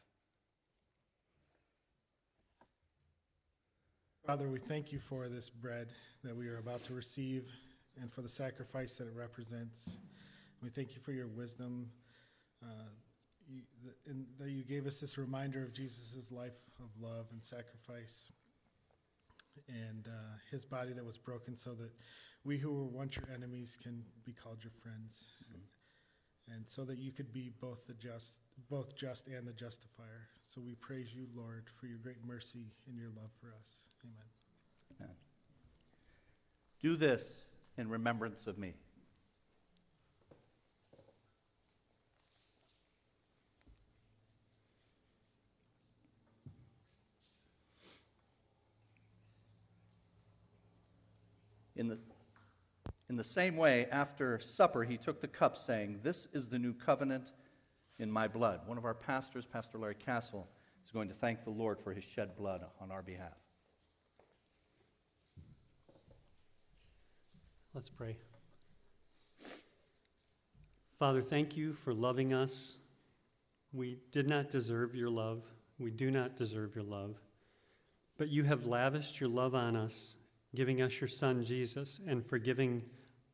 [4.26, 5.90] Father, we thank you for this bread
[6.24, 7.52] that we are about to receive
[8.02, 9.98] and for the sacrifice that it represents.
[10.64, 11.90] We thank you for your wisdom,
[12.64, 12.92] uh,
[13.52, 17.44] you, the, and that you gave us this reminder of Jesus' life of love and
[17.44, 18.32] sacrifice
[19.68, 21.92] and uh, his body that was broken so that
[22.44, 25.26] we who were once your enemies can be called your friends.
[26.54, 28.40] And so that you could be both the just,
[28.70, 30.28] both just and the justifier.
[30.42, 33.88] So we praise you, Lord, for your great mercy and your love for us.
[34.04, 34.26] Amen.
[35.00, 35.16] Amen.
[36.82, 37.46] Do this
[37.78, 38.74] in remembrance of me.
[51.82, 51.98] In the,
[53.10, 56.74] In the same way, after supper, he took the cup, saying, This is the new
[56.74, 57.32] covenant
[57.98, 58.60] in my blood.
[58.68, 60.48] One of our pastors, Pastor Larry Castle,
[60.86, 63.34] is going to thank the Lord for his shed blood on our behalf.
[67.74, 68.16] Let's pray.
[71.00, 72.78] Father, thank you for loving us.
[73.74, 75.42] We did not deserve your love.
[75.80, 77.16] We do not deserve your love.
[78.20, 80.16] But you have lavished your love on us,
[80.54, 82.84] giving us your Son, Jesus, and forgiving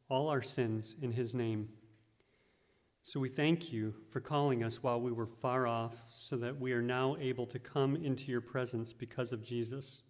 [0.10, 1.70] all our sins in his name.
[3.04, 6.74] So we thank you for calling us while we were far off, so that we
[6.74, 10.04] are now able to come into your presence because of Jesus.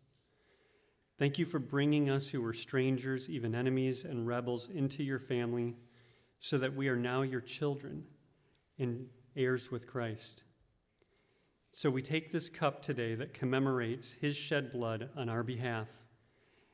[1.20, 5.76] Thank you for bringing us who were strangers, even enemies and rebels, into your family,
[6.40, 8.04] so that we are now your children
[8.78, 10.44] and heirs with Christ.
[11.72, 15.88] So we take this cup today that commemorates his shed blood on our behalf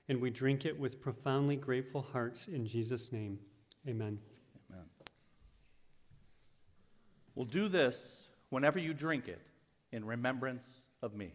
[0.10, 3.40] and we drink it with profoundly grateful hearts in Jesus' name.
[3.88, 4.20] Amen.
[4.72, 4.86] Amen.
[7.36, 9.42] We'll do this whenever you drink it
[9.92, 10.68] in remembrance
[11.02, 11.34] of me.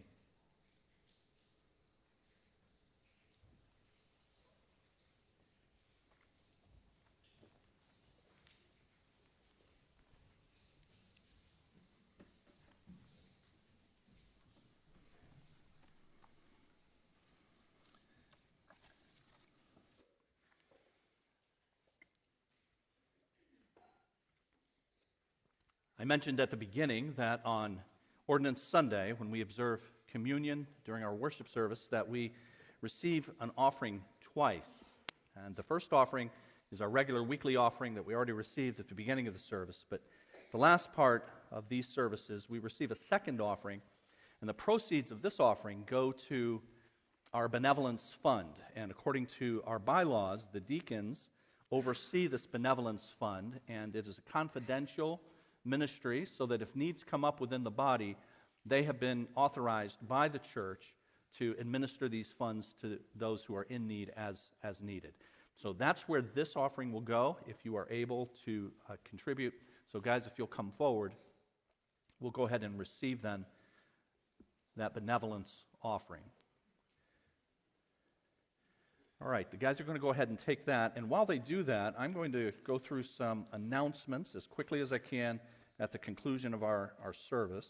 [26.01, 27.81] I mentioned at the beginning that on
[28.25, 32.31] Ordinance Sunday, when we observe communion during our worship service, that we
[32.79, 34.69] receive an offering twice.
[35.35, 36.29] And the first offering
[36.71, 39.83] is our regular weekly offering that we already received at the beginning of the service.
[39.89, 39.99] But
[40.53, 43.81] the last part of these services, we receive a second offering,
[44.39, 46.61] and the proceeds of this offering go to
[47.33, 48.53] our benevolence fund.
[48.73, 51.27] And according to our bylaws, the deacons
[51.73, 55.19] oversee this benevolence fund, and it is a confidential
[55.65, 58.15] ministry so that if needs come up within the body,
[58.65, 60.93] they have been authorized by the church
[61.37, 65.13] to administer these funds to those who are in need as, as needed.
[65.55, 69.53] So that's where this offering will go if you are able to uh, contribute.
[69.91, 71.13] So, guys, if you'll come forward,
[72.19, 73.45] we'll go ahead and receive then
[74.77, 76.21] that benevolence offering.
[79.21, 80.93] All right, the guys are going to go ahead and take that.
[80.95, 84.93] And while they do that, I'm going to go through some announcements as quickly as
[84.93, 85.41] I can
[85.77, 87.67] at the conclusion of our, our service.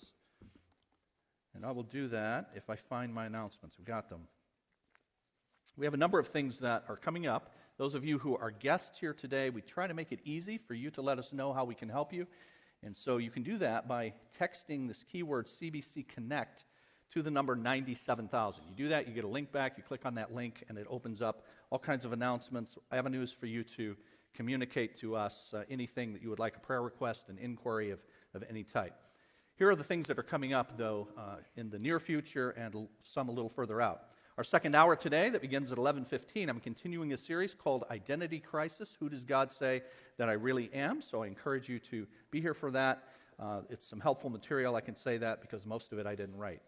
[1.56, 3.80] And I will do that if I find my announcements.
[3.80, 4.28] We've got them.
[5.76, 7.56] We have a number of things that are coming up.
[7.78, 10.76] Those of you who are guests here today, we try to make it easy for
[10.76, 12.28] you to let us know how we can help you.
[12.84, 16.66] And so you can do that by texting this keyword CBC Connect
[17.14, 18.64] to the number 97,000.
[18.70, 20.88] You do that, you get a link back, you click on that link, and it
[20.90, 23.96] opens up all kinds of announcements, avenues for you to
[24.34, 28.00] communicate to us uh, anything that you would like a prayer request, an inquiry of,
[28.34, 28.94] of any type.
[29.56, 32.88] Here are the things that are coming up, though, uh, in the near future and
[33.04, 34.04] some a little further out.
[34.38, 38.96] Our second hour today, that begins at 11:15, I'm continuing a series called Identity Crisis.
[39.02, 39.84] Who does God say
[40.16, 41.02] that I really am?
[41.02, 43.04] So I encourage you to be here for that.
[43.38, 44.78] Uh, it's some helpful material.
[44.78, 46.62] I can say that because most of it I didn't write.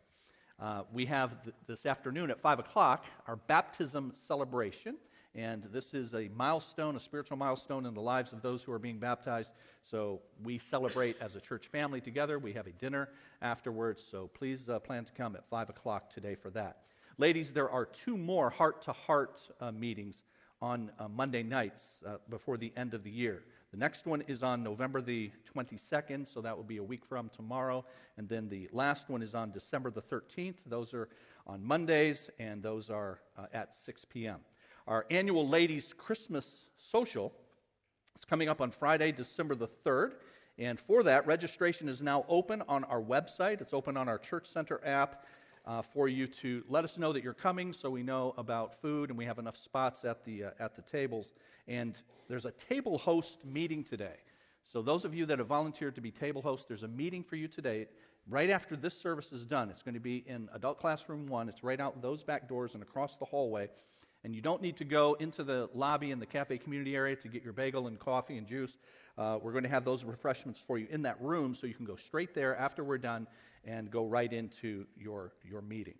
[0.61, 4.95] Uh, we have th- this afternoon at 5 o'clock our baptism celebration.
[5.33, 8.79] And this is a milestone, a spiritual milestone in the lives of those who are
[8.79, 9.53] being baptized.
[9.81, 12.37] So we celebrate as a church family together.
[12.37, 13.09] We have a dinner
[13.41, 14.03] afterwards.
[14.03, 16.81] So please uh, plan to come at 5 o'clock today for that.
[17.17, 19.39] Ladies, there are two more heart to heart
[19.73, 20.23] meetings
[20.61, 23.43] on uh, Monday nights uh, before the end of the year.
[23.71, 27.29] The next one is on November the 22nd, so that will be a week from
[27.29, 27.85] tomorrow.
[28.17, 30.57] And then the last one is on December the 13th.
[30.65, 31.07] Those are
[31.47, 34.39] on Mondays, and those are uh, at 6 p.m.
[34.87, 37.33] Our annual Ladies Christmas Social
[38.15, 40.13] is coming up on Friday, December the 3rd.
[40.59, 43.61] And for that, registration is now open on our website.
[43.61, 45.25] It's open on our Church Center app
[45.65, 49.09] uh, for you to let us know that you're coming so we know about food
[49.09, 51.33] and we have enough spots at the, uh, at the tables.
[51.67, 51.95] And
[52.27, 54.15] there's a table host meeting today.
[54.63, 57.35] So, those of you that have volunteered to be table host, there's a meeting for
[57.35, 57.87] you today.
[58.29, 61.49] Right after this service is done, it's going to be in adult classroom one.
[61.49, 63.69] It's right out those back doors and across the hallway.
[64.23, 67.27] And you don't need to go into the lobby in the cafe community area to
[67.27, 68.77] get your bagel and coffee and juice.
[69.21, 71.85] Uh, we're going to have those refreshments for you in that room so you can
[71.85, 73.27] go straight there after we're done
[73.63, 75.93] and go right into your, your meeting.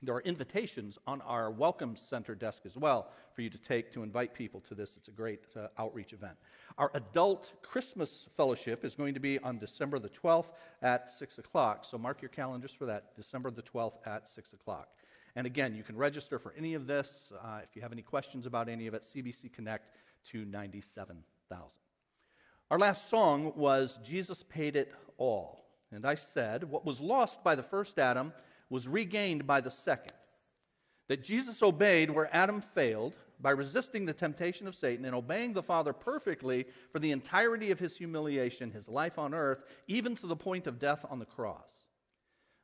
[0.00, 4.04] There are invitations on our Welcome Center desk as well for you to take to
[4.04, 4.92] invite people to this.
[4.96, 6.36] It's a great uh, outreach event.
[6.78, 10.50] Our adult Christmas fellowship is going to be on December the 12th
[10.82, 11.84] at 6 o'clock.
[11.84, 14.86] So mark your calendars for that, December the 12th at 6 o'clock.
[15.34, 17.32] And again, you can register for any of this.
[17.42, 19.90] Uh, if you have any questions about any of it, CBC Connect
[20.26, 21.83] to 97,000.
[22.70, 25.64] Our last song was Jesus Paid It All.
[25.92, 28.32] And I said, what was lost by the first Adam
[28.70, 30.14] was regained by the second.
[31.08, 35.62] That Jesus obeyed where Adam failed by resisting the temptation of Satan and obeying the
[35.62, 40.36] Father perfectly for the entirety of his humiliation, his life on earth, even to the
[40.36, 41.70] point of death on the cross.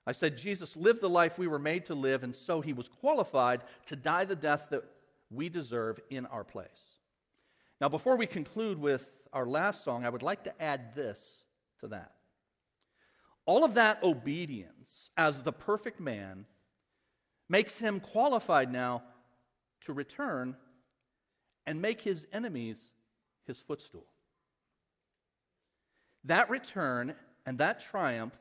[0.06, 2.88] I said Jesus lived the life we were made to live, and so he was
[2.88, 4.84] qualified to die the death that
[5.30, 6.68] we deserve in our place.
[7.80, 11.44] Now, before we conclude with our last song, I would like to add this
[11.80, 12.12] to that.
[13.46, 16.46] All of that obedience as the perfect man
[17.48, 19.02] makes him qualified now
[19.82, 20.56] to return
[21.66, 22.92] and make his enemies
[23.46, 24.06] his footstool.
[26.24, 27.14] That return
[27.46, 28.38] and that triumph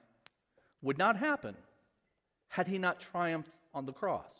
[0.81, 1.55] would not happen
[2.49, 4.33] had he not triumphed on the cross.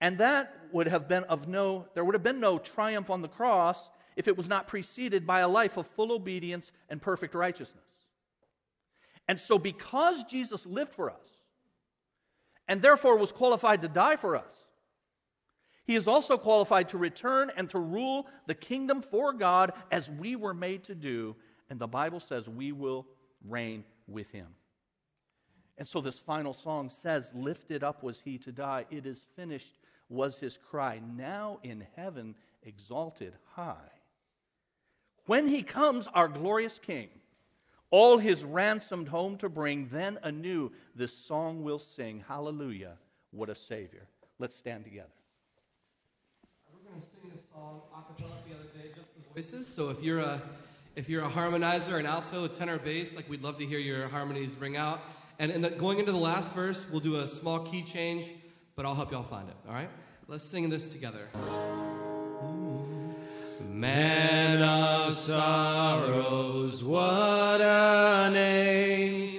[0.00, 3.28] And that would have been of no, there would have been no triumph on the
[3.28, 7.84] cross if it was not preceded by a life of full obedience and perfect righteousness.
[9.28, 11.26] And so, because Jesus lived for us
[12.66, 14.54] and therefore was qualified to die for us,
[15.84, 20.36] he is also qualified to return and to rule the kingdom for God as we
[20.36, 21.36] were made to do.
[21.68, 23.06] And the Bible says we will
[23.44, 24.46] reign with him.
[25.78, 28.86] And so this final song says, Lifted up was he to die.
[28.90, 29.78] It is finished
[30.08, 31.00] was his cry.
[31.16, 33.90] Now in heaven, exalted high.
[35.26, 37.08] When he comes, our glorious king,
[37.90, 42.24] all his ransomed home to bring, then anew this song will sing.
[42.26, 42.98] Hallelujah,
[43.30, 44.06] what a Savior.
[44.38, 45.08] Let's stand together.
[46.72, 49.66] We're going to sing this song a cappella the other day, just the voices.
[49.66, 50.40] So if you're a
[50.96, 54.08] if you're a harmonizer, an alto, a tenor, bass, like we'd love to hear your
[54.08, 55.00] harmonies ring out.
[55.38, 58.28] And, and the, going into the last verse, we'll do a small key change,
[58.76, 59.56] but I'll help y'all find it.
[59.68, 59.88] All right?
[60.26, 61.28] Let's sing this together.
[63.80, 69.29] Man of sorrows, what a name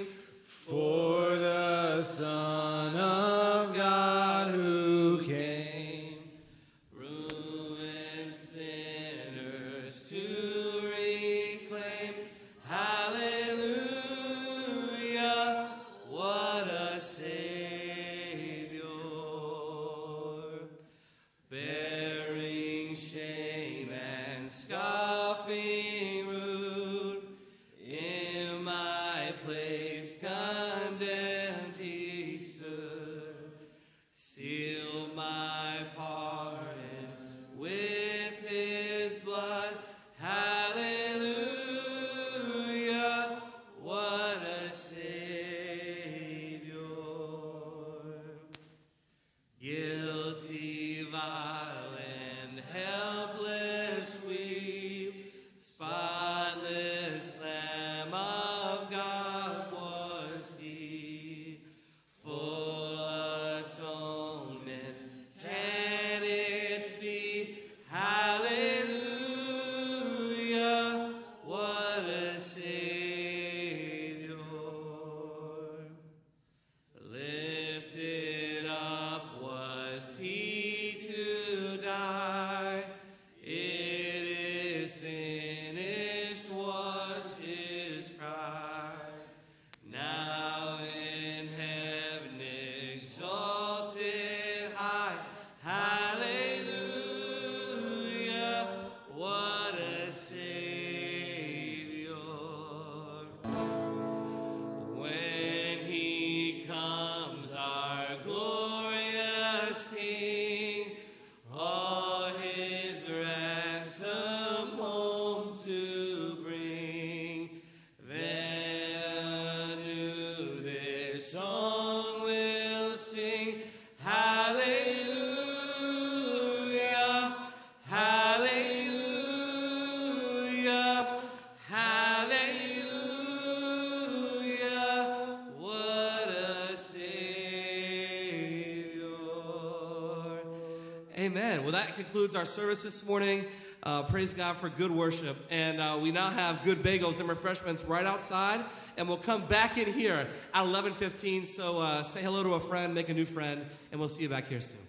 [142.12, 143.42] concludes our service this morning.
[143.84, 145.34] Uh, praise God for good worship.
[145.48, 148.62] And uh, we now have good bagels and refreshments right outside.
[148.98, 151.46] And we'll come back in here at 11:15.
[151.46, 154.28] So uh, say hello to a friend, make a new friend, and we'll see you
[154.28, 154.81] back here soon.